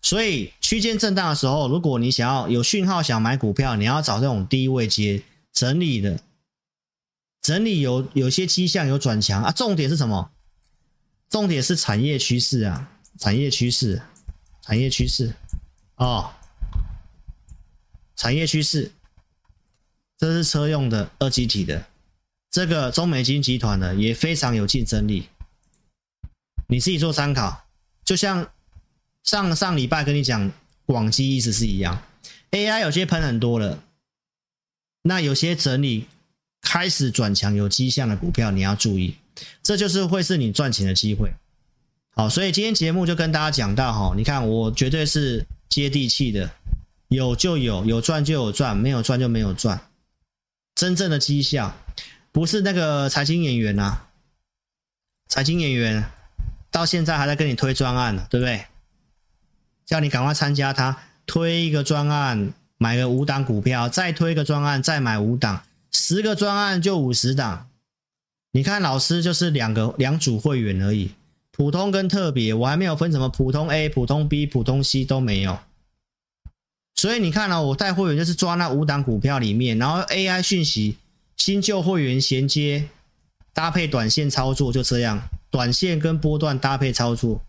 [0.02, 6.22] 所以区间震荡的时候，如果你想要有讯号想买股票，你要找这种低位接整理的，
[7.42, 9.52] 整理有有些迹象有转强啊。
[9.52, 10.32] 重点是什么？
[11.30, 12.92] 重点是产业趋势啊。
[13.18, 14.02] 产业趋势，
[14.62, 15.34] 产业趋势，
[15.98, 16.32] 哦，
[18.16, 18.94] 产业趋势，
[20.18, 21.86] 这是车用的二极体的，
[22.50, 25.28] 这个中美金集团的也非常有竞争力，
[26.70, 27.66] 你自己做参考。
[28.06, 28.50] 就像
[29.24, 30.52] 上上礼拜跟你讲，
[30.86, 32.02] 广基意思是一样
[32.52, 33.84] ，AI 有些喷很多了，
[35.04, 36.08] 那有些整理
[36.62, 39.16] 开始转强有迹象的股票，你要注意，
[39.62, 41.32] 这就是会是你赚钱的机会。
[42.16, 46.50] 好，所以今天节目就跟大家讲到哈，你看我绝对是接地气的，
[47.08, 49.80] 有就有，有赚就有赚，没有赚就没有赚。
[50.76, 51.76] 真正的绩效
[52.32, 54.00] 不是那个财经演员呐，
[55.28, 56.04] 财经演员
[56.72, 58.66] 到现在还在跟你推专案呢，对不对？
[59.90, 60.95] 叫你赶快参加他
[61.26, 67.68] 推一个专案，买个五档股票，再推一个专案，再买五档，十个专案就五十档。
[68.52, 71.14] 你看老师就是两个两组会员而已。
[71.52, 75.57] 普通跟特别，我还没有分什么普通 A、普通 B、普通 C 都没有。
[76.94, 80.98] 所以你看呢、哦，我带会员就是抓那五档股票里面，然后 AI 讯息
[81.36, 82.88] 新旧会员衔接，
[83.56, 87.41] 搭配短线操作，就这样，短线跟波段搭配操作。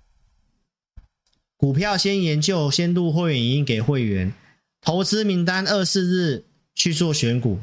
[1.60, 4.32] 股票先研究，先录会员影音给会员，
[4.80, 7.60] 投资名单二四日去做选股，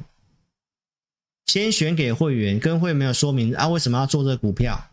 [1.47, 4.91] 先选给会员，跟会员没有说明啊，为什么要做这个股票？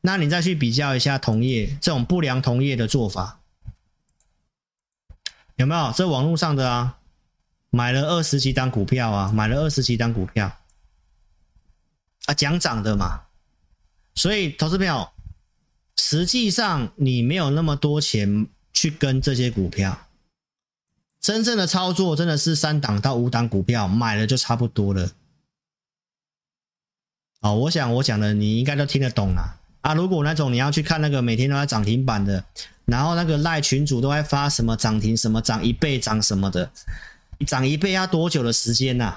[0.00, 3.40] 那你再去比较一下同业这种不良同业的做法，
[5.56, 5.92] 有没有？
[5.92, 6.96] 这网络上的啊，
[7.68, 10.56] 买了二十几档股票啊，买了二十几档股票
[12.24, 13.24] 啊，讲涨的嘛。
[14.14, 15.06] 所以，投资朋友，
[16.02, 20.06] 实际上你没有那么多钱去跟这些股票，
[21.20, 25.10] 真正的操作真的是三档到五档股票买了就差不多了。
[27.42, 29.58] 哦，我想我讲的你应该都听得懂啦。
[29.82, 32.42] 啊，如果那种你要去看那个每天都在涨停板的，
[32.86, 36.70] 然后那个赖群主都在发什么涨停什么涨一倍涨什么的，
[37.46, 39.14] 涨一倍要多久的时间呐、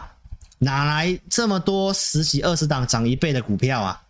[0.59, 4.03] 哪来这么多十几二十档涨一倍的股票啊？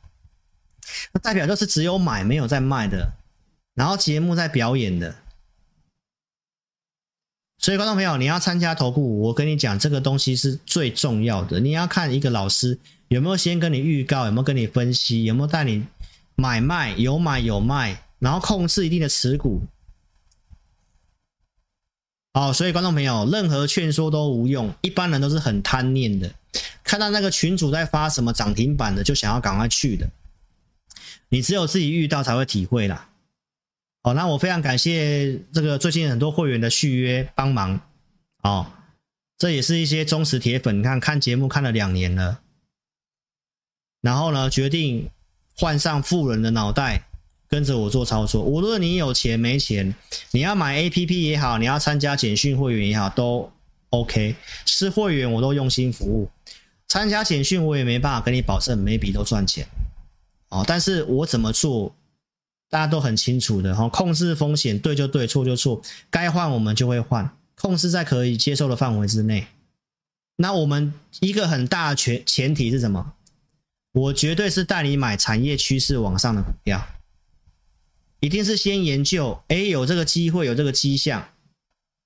[1.12, 3.14] 那代表就是只有买没有在卖的，
[3.74, 5.16] 然后节目在表演的。
[7.58, 11.60] 所以观众朋友，你要参加投顾，我跟你讲，这个东西是最重要的。
[11.60, 12.78] 你要看一个老师
[13.08, 15.86] 有没有先跟你预告，有没有跟你分析，有没有带你。
[16.36, 19.62] 买卖有买有卖，然后控制一定的持股。
[22.34, 26.34] 好，所以观众朋友，任何劝说都无用，一般人都是很贪念的，
[26.84, 30.10] 看到那个群主在发什么涨停板的，就想要赶快去的。
[31.34, 33.10] 你只有自己遇到才会体会啦。
[34.04, 37.82] 好，那我非常感谢这个最近很多会员的续约帮忙。
[38.44, 38.68] 哦，
[39.40, 42.42] 这也是一些忠实铁粉，看看节目看了两年了，
[44.02, 45.10] 然后呢，决定。
[45.56, 47.06] 换上富人的脑袋，
[47.48, 48.42] 跟着我做操作。
[48.42, 49.94] 无论你有钱没钱，
[50.32, 53.52] 你要买 APP 也好，你要参加简讯会员也好，都
[53.90, 54.36] OK。
[54.66, 56.28] 是会员我都用心服务，
[56.88, 59.64] 参加简讯我也没办法跟你保证每笔都赚钱
[60.54, 60.64] 哦。
[60.66, 61.96] 但是我怎么做，
[62.70, 63.90] 大家都很清楚的哈。
[63.90, 69.48] 控制风险，对就对，错就错，该换我们就会换，控制在可以接受的范围之内。
[70.38, 73.14] 那我们一个很大的前前提是什么？
[73.92, 76.84] 我绝对是带你买产业趋势往上的股票，
[78.22, 81.30] 一定是先研究，哎，有这个机会，有这个迹象，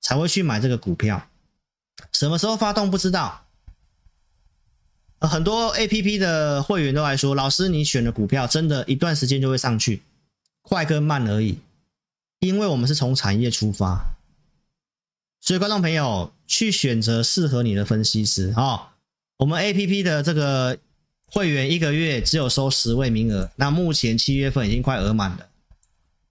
[0.01, 1.29] 才会去买这个股票。
[2.11, 3.46] 什么时候发动不知道。
[5.19, 10.01] 很多 APP 的会员都来说，老师，你选的股票真的一段时间就会上去，
[10.61, 11.57] 快跟慢而已。
[12.39, 14.15] 因为我们是从产业出发，
[15.41, 18.93] 所以观众朋友去选择适合你的分析师啊。
[19.37, 20.77] 我们 APP 的这个。
[21.29, 25.45] 会员一个月只有收十位名额，那目前七月份已经快额满了，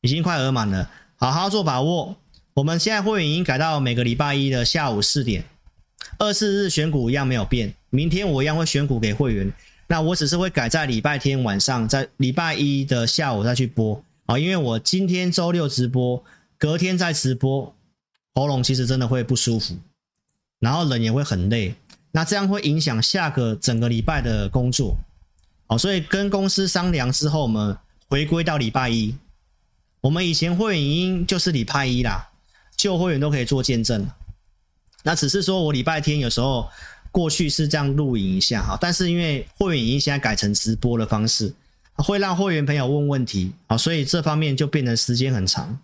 [0.00, 2.16] 已经快额满了，好好做把握。
[2.54, 5.44] 我们现在会员已经改到每个礼拜一的下午四点，
[6.18, 7.74] 二四日选股一样没有变。
[7.96, 9.50] 明天我一样会选股给会员，
[9.86, 16.22] 那我只是会改在礼拜天晚上，在礼拜一的下午再去播啊，因为我今天周六直播，
[16.58, 17.74] 隔天再直播，
[18.34, 19.74] 喉咙其实真的会不舒服，
[20.58, 21.74] 然后人也会很累。
[22.12, 24.98] 那这样会影响下个整个礼拜的工作，
[25.66, 27.74] 好，所以跟公司商量之后，我们
[28.08, 29.16] 回归到礼拜一。
[30.02, 32.28] 我们以前会员就是礼拜一啦，
[32.76, 34.06] 旧会员都可以做见证。
[35.02, 36.68] 那只是说我礼拜天有时候
[37.16, 41.54] 过去是这样录影一下哈，但是因为会员影音现在改成直播的方式，
[41.94, 45.80] 会让会员朋友问问题啊，所以这方面就变成时间很长。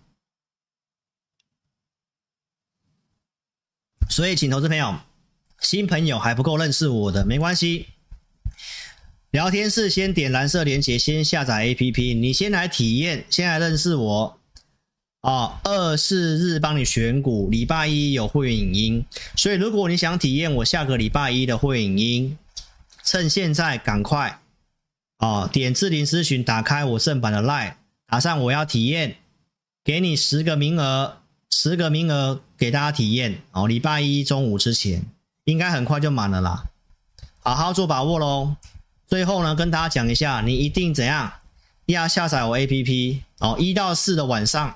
[4.11, 4.99] 所以，请投资朋友。
[5.59, 7.87] 新朋友还不够认识我的，没关系。
[9.31, 12.19] 聊天室先点蓝色连接，先下载 APP。
[12.19, 14.39] 你先来体验，先来认识我。
[15.23, 19.05] 哦，二四日帮你选股，礼拜一有会员影音，
[19.37, 22.37] 所以如果你想体验我下个礼拜一的会员影音，
[23.05, 24.41] 趁现在赶快
[25.19, 27.75] 哦，点置顶咨询，打开我正版的 LINE，
[28.05, 29.15] 打上我要体验，
[29.81, 31.19] 给你十个名额，
[31.49, 35.05] 十个名额给大家体验哦，礼拜一中午之前
[35.45, 36.65] 应该很快就满了啦，
[37.39, 38.57] 好好做把握喽。
[39.07, 41.31] 最后呢，跟大家讲一下，你一定怎样
[41.85, 44.75] 要下载我 APP 哦，一到四的晚上。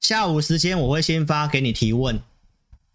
[0.00, 2.20] 下午时间我会先发给你提问，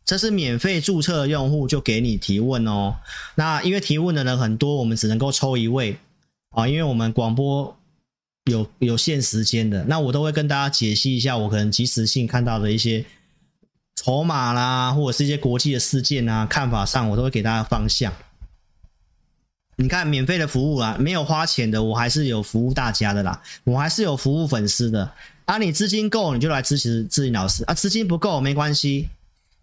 [0.05, 2.97] 这是免费注册的用户就给你提问哦。
[3.35, 5.97] 那因为提问的人很多，我们只能够抽一位
[6.51, 7.76] 啊，因为我们广播
[8.45, 9.84] 有有限时间的。
[9.85, 13.05] 那我都会跟大家解析一下我可能即时性看到的一些
[13.95, 18.13] 筹码啦，或者是一些国际的事件啊，看法上我都会给大家方向。
[19.77, 25.11] 你看免费的服务啊，没有花钱的，我还是有服务大家的啦，我还是有服务粉丝的。
[25.49, 29.09] 啊，你资金够你就来支持智霖老师啊，资金不够没关系，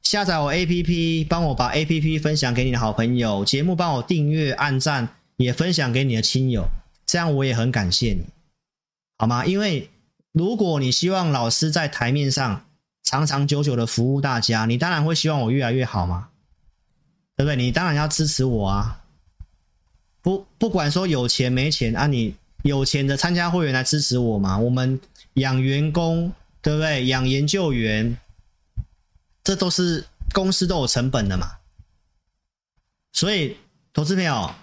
[0.02, 6.66] 下载我 APP，帮我把 APP 分享给你的好朋友，节目帮我订阅、按赞，也分享给你的亲友，
[7.06, 8.24] 这样我也很感谢你，
[9.16, 9.46] 好吗？
[9.46, 9.88] 因为
[10.32, 12.66] 如果你希望老师在台面上
[13.04, 16.30] 长长久久的服务大家，你当然会希望我越来越好嘛，
[17.36, 17.54] 对不对？
[17.54, 19.04] 你当然要支持我啊，
[20.20, 22.34] 不不管说有钱没钱啊，你
[22.64, 25.00] 有钱的参加会员来支持我嘛，我们。
[25.36, 27.06] 养员工，对不对？
[27.06, 28.18] 养研究员，
[29.42, 31.52] 这都是公司都有成本的嘛。
[33.12, 33.56] 所以，
[33.92, 34.54] 投资朋友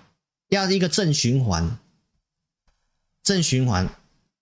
[0.49, 1.77] 要一个正循环，
[3.23, 3.89] 正循环。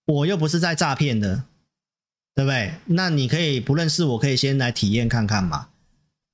[0.04, 1.44] 我又不是在诈骗的，
[2.34, 2.74] 对不对？
[2.86, 5.68] 那你可以不认识我，可以先来体验看看嘛。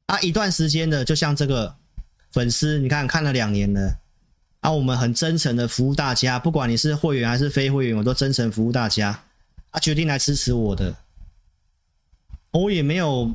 [0.07, 1.77] 啊，一段时间的，就像这个
[2.33, 3.99] 粉丝，你看看了两年了，
[4.61, 9.25] 啊，我们很真诚的服务大家，不管你是会员还是非会员，我都真诚服务大家。
[9.71, 10.97] 他决定来支持我的，
[12.51, 13.35] 我也没有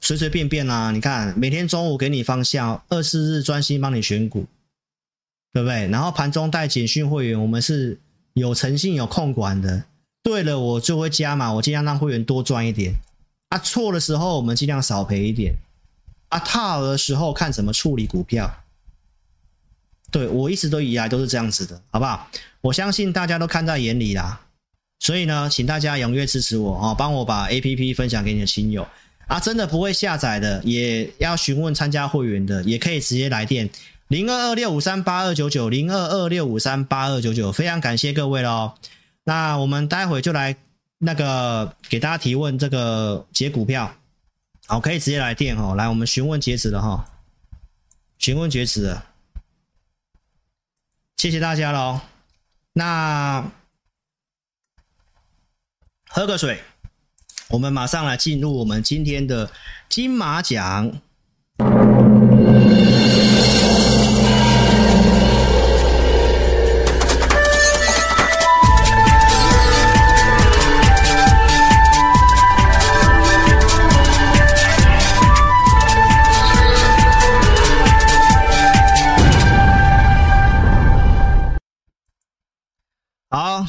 [0.00, 0.90] 随随便便啦。
[0.90, 4.46] 你看，每天中午给你方向，二十四日专心帮你选股，
[5.52, 5.86] 对不对？
[5.88, 8.00] 然后盘中带简讯会员，我们是
[8.32, 9.84] 有诚信、有控管的。
[10.22, 12.94] 对了，我就会加码，我尽量让会员多赚一点。
[13.50, 15.54] 啊，错的时候我们尽量少赔一点。
[16.28, 18.64] 啊，套的时候看怎么处理股票。
[20.10, 22.28] 对，我一直都以来都是这样子的，好不好？
[22.60, 24.40] 我相信大家都看在眼里啦。
[25.00, 28.86] 所以呢，请大家踊跃支持我哦，帮我把 APP 分享给你的亲友
[29.28, 29.40] 啊！
[29.40, 33.70] 真的不会下载的，也要询问参加会员的，也可以直接来电
[34.08, 38.74] 零二二六五三八二九九零二二六五三八二九九，非常感谢各位喽。
[39.24, 40.54] 那我们待会就来
[40.98, 43.94] 那个给大家提问这个解股票，
[44.66, 45.74] 好，可以直接来电哈。
[45.76, 47.06] 来，我们询问截止了哈，
[48.18, 49.06] 询问截止了，
[51.16, 52.02] 谢谢大家喽。
[52.74, 53.50] 那。
[56.12, 56.60] 喝个水，
[57.48, 59.48] 我们马上来进入我们今天的
[59.88, 61.00] 金马奖。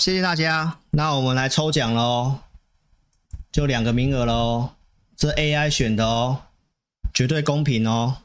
[0.01, 0.79] 谢谢大家。
[0.89, 2.39] 那我们来抽奖喽，
[3.51, 4.71] 就两个名额喽。
[5.15, 6.45] 这 AI 选的哦，
[7.13, 8.17] 绝对公平哦。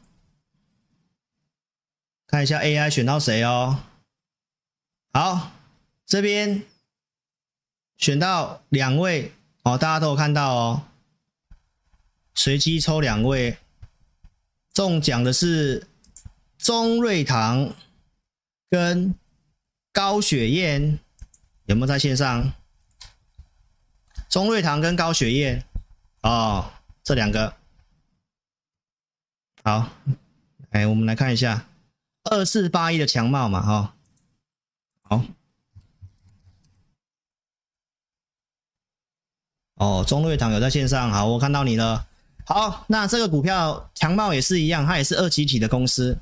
[2.26, 3.80] 看一下 AI 选到谁哦。
[5.12, 5.52] 好，
[6.06, 6.62] 这边
[7.98, 9.32] 选到两位
[9.62, 10.82] 哦，大家都有看到哦。
[12.34, 13.58] 随机抽两位，
[14.72, 15.86] 中奖的是
[16.56, 17.74] 钟瑞堂
[18.70, 19.14] 跟
[19.92, 20.98] 高雪燕。
[21.66, 22.52] 有没有在线上？
[24.28, 25.64] 钟瑞堂跟高雪燕
[26.22, 26.70] 哦，
[27.02, 27.54] 这两个
[29.62, 29.88] 好。
[30.70, 31.66] 哎，我们来看一下
[32.24, 33.94] 二四八一的强茂嘛，哈、
[35.08, 35.24] 哦，好。
[40.00, 42.06] 哦，钟瑞堂有在线上，好，我看到你了。
[42.44, 46.18] 好，那这个股票强茂也是一样，它也是二极体的公司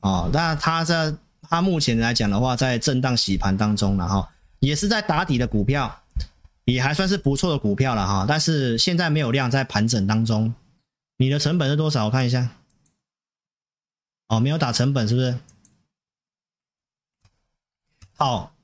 [0.00, 0.30] 哦。
[0.32, 4.32] 那它在它目前来讲的话，在震荡洗盘当中了哈。
[4.60, 6.02] 也是在打底的股票，
[6.64, 8.24] 也还算是不错的股票了哈。
[8.28, 10.54] 但是现在没有量，在盘整当中。
[11.16, 12.06] 你的成本是多少？
[12.06, 12.56] 我看一下。
[14.28, 15.36] 哦，没有打成本是不是？
[18.16, 18.54] 好，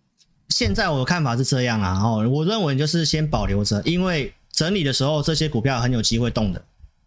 [0.48, 2.00] 现在我的看法是这样啊。
[2.02, 6.64] 哦，我认为就是先保留着，因为整理的时候这些股票很有机会动的，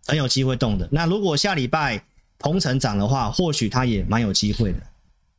[0.08, 0.88] 很有机会动的。
[0.92, 2.04] 那如果下礼拜
[2.38, 4.80] 鹏城涨的话，或许它也蛮有机会的，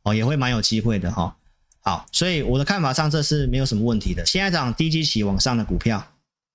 [0.03, 1.35] 哦，也会蛮有机会的哈。
[1.83, 4.23] 好，所以我的看法上这是没有什么问题的。
[4.25, 6.07] 现在涨低基期往上的股票，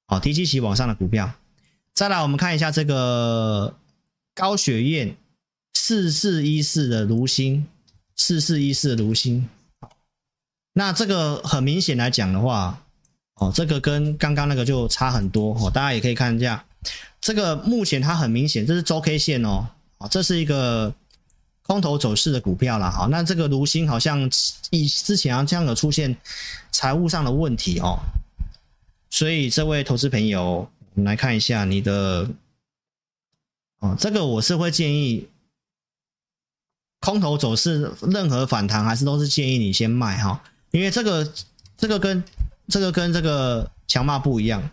[0.06, 1.32] 好，低基期往上的股票。
[1.94, 3.74] 再来，我们看一下这个
[4.34, 5.16] 高雪燕
[5.74, 7.66] 四四一四的卢新，
[8.14, 9.48] 四四一四的卢新。
[10.74, 12.84] 那这个很明显来讲的话，
[13.36, 15.70] 哦，这个跟刚刚那个就差很多哦。
[15.70, 16.64] 大家也可以看一下，
[17.20, 19.66] 这个目前它很明显，这是周 K 线哦，
[19.98, 20.94] 啊，这是一个
[21.66, 22.90] 空头走势的股票了。
[22.90, 24.30] 好，那这个卢新好像
[24.70, 26.16] 以之前好像有出现
[26.70, 27.98] 财务上的问题哦。
[29.10, 32.28] 所以，这位投资朋友，我们来看一下你的，
[33.78, 35.28] 哦，这个我是会建议，
[37.00, 41.32] 空头走势任何反弹还是都是建议你先卖哈，因为这个
[41.76, 42.22] 这个跟
[42.68, 44.70] 这个跟这个强骂不一样。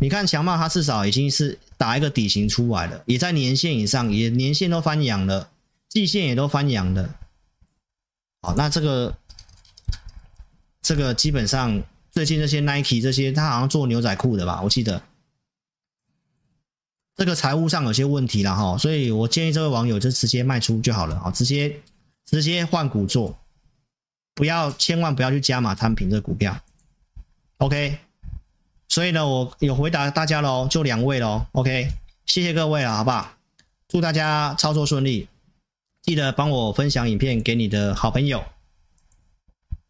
[0.00, 5.48] 你看强骂它至少已经是打一个底型出来了，也在年线以上，也年线都翻阳了，
[5.88, 7.14] 季线也都翻阳的。
[8.42, 9.16] 好，那这个
[10.82, 11.82] 这个基本上。
[12.12, 14.62] 最近这些 Nike 这些，他好像做牛仔裤的吧？
[14.62, 15.02] 我记得
[17.14, 21.78] 这个财务上有些问题了哈，所以我建议这位网友就直接卖出就好了啊，直接
[22.24, 23.38] 直接换股做，
[24.34, 26.58] 不要千万不要去加码摊平这个股票。
[27.58, 27.98] OK，
[28.88, 31.44] 所以呢，我有回答大家喽，就两位喽。
[31.52, 31.90] OK，
[32.24, 33.30] 谢谢各位了，好不好？
[33.88, 35.28] 祝大家操作顺利，
[36.06, 38.44] 记得帮我分享影片给你的好朋友。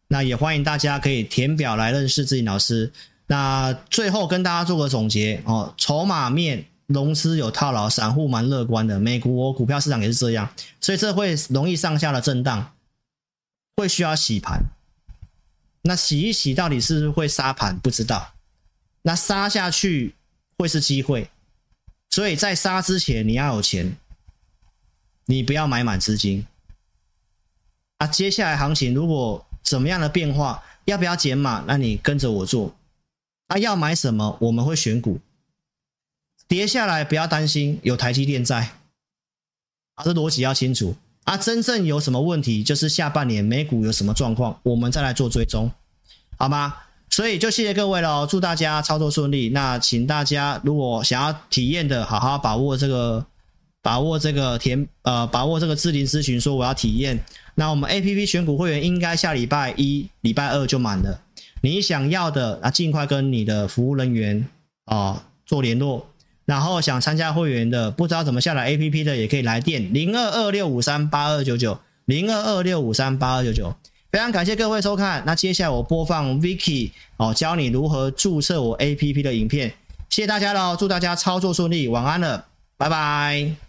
[0.07, 2.91] 那也欢迎大家可以填表来认识自己老师。
[3.27, 8.99] 那最后跟大家做个总结哦，筹码面融资有套牢，散户蛮乐观的。
[8.99, 10.49] 美国股票市场也是这样，
[10.81, 12.73] 所以这会容易上下的震荡，
[13.75, 14.63] 会需要洗盘。
[15.83, 17.77] 那洗一洗到底是不是会杀盘？
[17.77, 18.33] 不知道。
[19.03, 20.15] 那杀下去
[20.57, 21.29] 会是机会，
[22.09, 23.95] 所以在杀之前你要有钱，
[25.27, 26.45] 你不要买满资金。
[27.99, 30.63] 啊，接下来行情如果怎么样的变化？
[30.85, 31.63] 要不要减码？
[31.67, 32.75] 那你跟着我做。
[33.47, 34.37] 啊，要买什么？
[34.41, 35.19] 我们会选股。
[36.47, 38.71] 跌下来不要担心，有台积电在。
[39.95, 40.95] 啊，这逻辑要清楚。
[41.25, 45.69] 啊，真正有什么问题，就是下半年美股有什么状况，我们再来做追踪，
[46.37, 46.73] 好吗？
[47.09, 49.49] 所以就谢谢各位了，祝大家操作顺利。
[49.49, 53.25] 那请大家如果想要体验的，好好把握这个，
[53.81, 57.17] 把握这个填呃，把握这个智霖咨询，说我要体验。
[57.55, 61.21] 那我们 A P P 选股会员应该下礼拜一、礼拜二就满了。
[61.61, 64.47] 你想要的，那尽快跟你的服务人员
[64.85, 66.07] 啊、哦、做联络。
[66.45, 73.75] 然后想参加会员的，不知道怎么下载 A P P 的，也可以来电零二二六五三八二九九零二二六五三八二九九。
[74.11, 75.23] 非常感谢各位收看。
[75.25, 79.73] 那接下来我播放 Vicky 哦教你如何注册我 A P P 的影片。
[80.09, 82.45] 谢谢大家喽，祝大家操作顺利，晚安了，
[82.77, 83.66] 拜拜。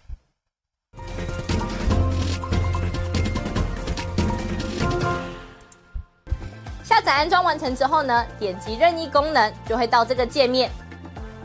[6.98, 10.68] 下载安装完成之后呢，点击任意功能就会到这个界面。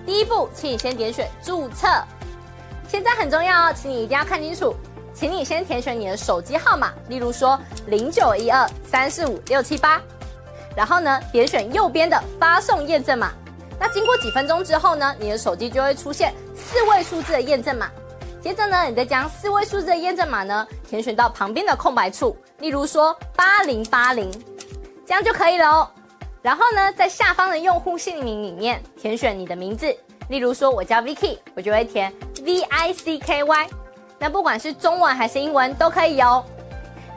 [0.04, 1.88] 第一步，请你先点选注册。
[2.88, 4.76] 现在很重要哦，请你一定要看清楚。
[5.14, 10.02] 请你先填选你的手机号码，例如说零九一二三四五六七八。
[10.76, 13.32] 然后呢，点选右边的发送验证码。
[13.80, 17.92] 那经过几分钟之后呢，你的手机就会出现四位数字的验证码。
[18.42, 24.32] 接着呢，你再将四位数字的验证码呢填选到旁边的空白处，例如说八零八零。
[25.14, 25.88] 这样就可以了哦。
[26.42, 29.96] 然后呢，在下方的用户姓名里面填选你的名字，
[30.28, 32.12] 例如说我叫 Vicky，我就会填
[32.44, 33.70] V I C K Y。
[34.18, 36.44] 那不管是中文还是英文都可以哦。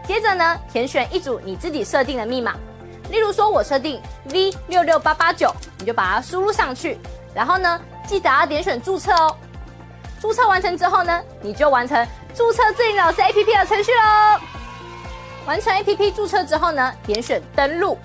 [0.07, 2.55] 接着呢，填选一组你自己设定的密码，
[3.11, 3.99] 例如说我设定
[4.31, 6.99] V 六六八八九，你就把它输入上去。
[7.35, 9.35] 然后呢，记得要点选注册哦。
[10.21, 14.56] 注册完成之后呢，你就完成注册自营老师 APP 的程序喽。
[15.47, 17.97] 完成 APP 注册之后呢，点选登录，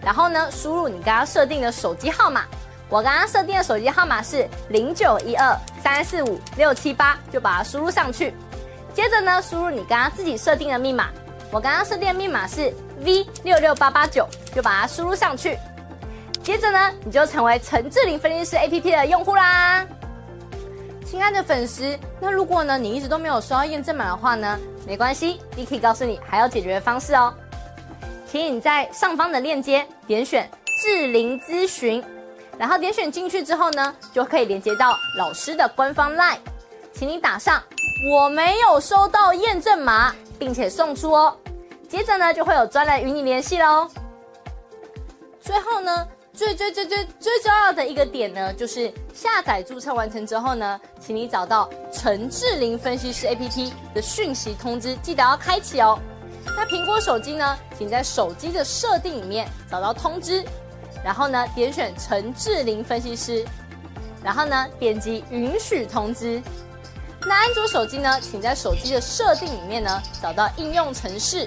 [0.00, 2.44] 然后呢，输入你刚刚设定的手机号码。
[2.88, 8.32] 我刚刚设定的手机号码是零九一二三四五六七八，就把它输入上去。
[8.94, 11.08] 接着呢，输入你刚刚自己设定的密码。
[11.50, 15.58] 我刚刚设定的密码是 V 六六八八九，就把它输入上去。
[16.44, 19.84] 接着呢，你就成为陈智霖分析师 APP 的用户啦。
[21.04, 24.58] 亲爱的粉丝，那如果呢，你一直都没有收到验证码的话呢？
[24.86, 27.34] 没关系，你可以告诉你还有解决的方式哦。
[28.26, 30.48] 请你在上方的链接点选
[30.82, 32.04] 智灵咨询，
[32.58, 36.38] 然后点选进去之后呢，就可以连接到老师的官方 LINE。
[36.92, 37.62] 请你打上
[38.10, 41.36] 我没有收到验证码，并且送出哦。
[41.88, 43.88] 接着呢，就会有专人与你联系喽。
[45.40, 46.06] 最后呢。
[46.34, 55.96] 最最最最最重要的一个点呢，就是下载注册完成之后呢，请你找到陈智霖分析师 APP 的讯息通知，记得要开启哦。
[56.44, 60.44] 那苹果手机呢，请在手机的设定里面找到通知，
[61.04, 63.44] 然后呢点选陈智霖分析师，
[64.24, 66.42] 然后呢，点击允许通知。
[67.20, 71.46] 那安卓手机呢，请在手机的设定里面呢，找到应用程式，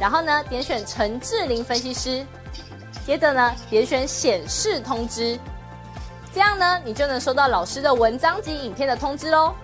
[0.00, 2.26] 然后呢，点选陈志玲分析师，
[3.06, 5.38] 接着呢，点选显示通知，
[6.32, 9.54] 这样呢，你就能收到老师的文章及影片的通知喽。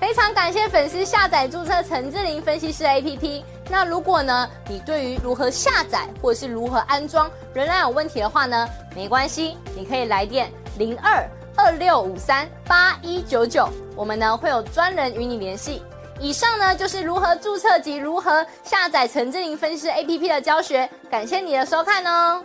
[0.00, 3.42] 非常感谢粉丝下载注册陈志玲分析师 APP。
[3.70, 11.26] 那如果呢，你对于如何下载或是如何安装仍然有问题的话呢，没关系，你可以来电零二
[11.56, 15.82] 二六五三八一九九，我们呢会有专人与你联系。
[16.20, 22.44] 以上呢就是如何注册及如何下载陈志玲分析师 APP 的教学，感谢你的收看哦。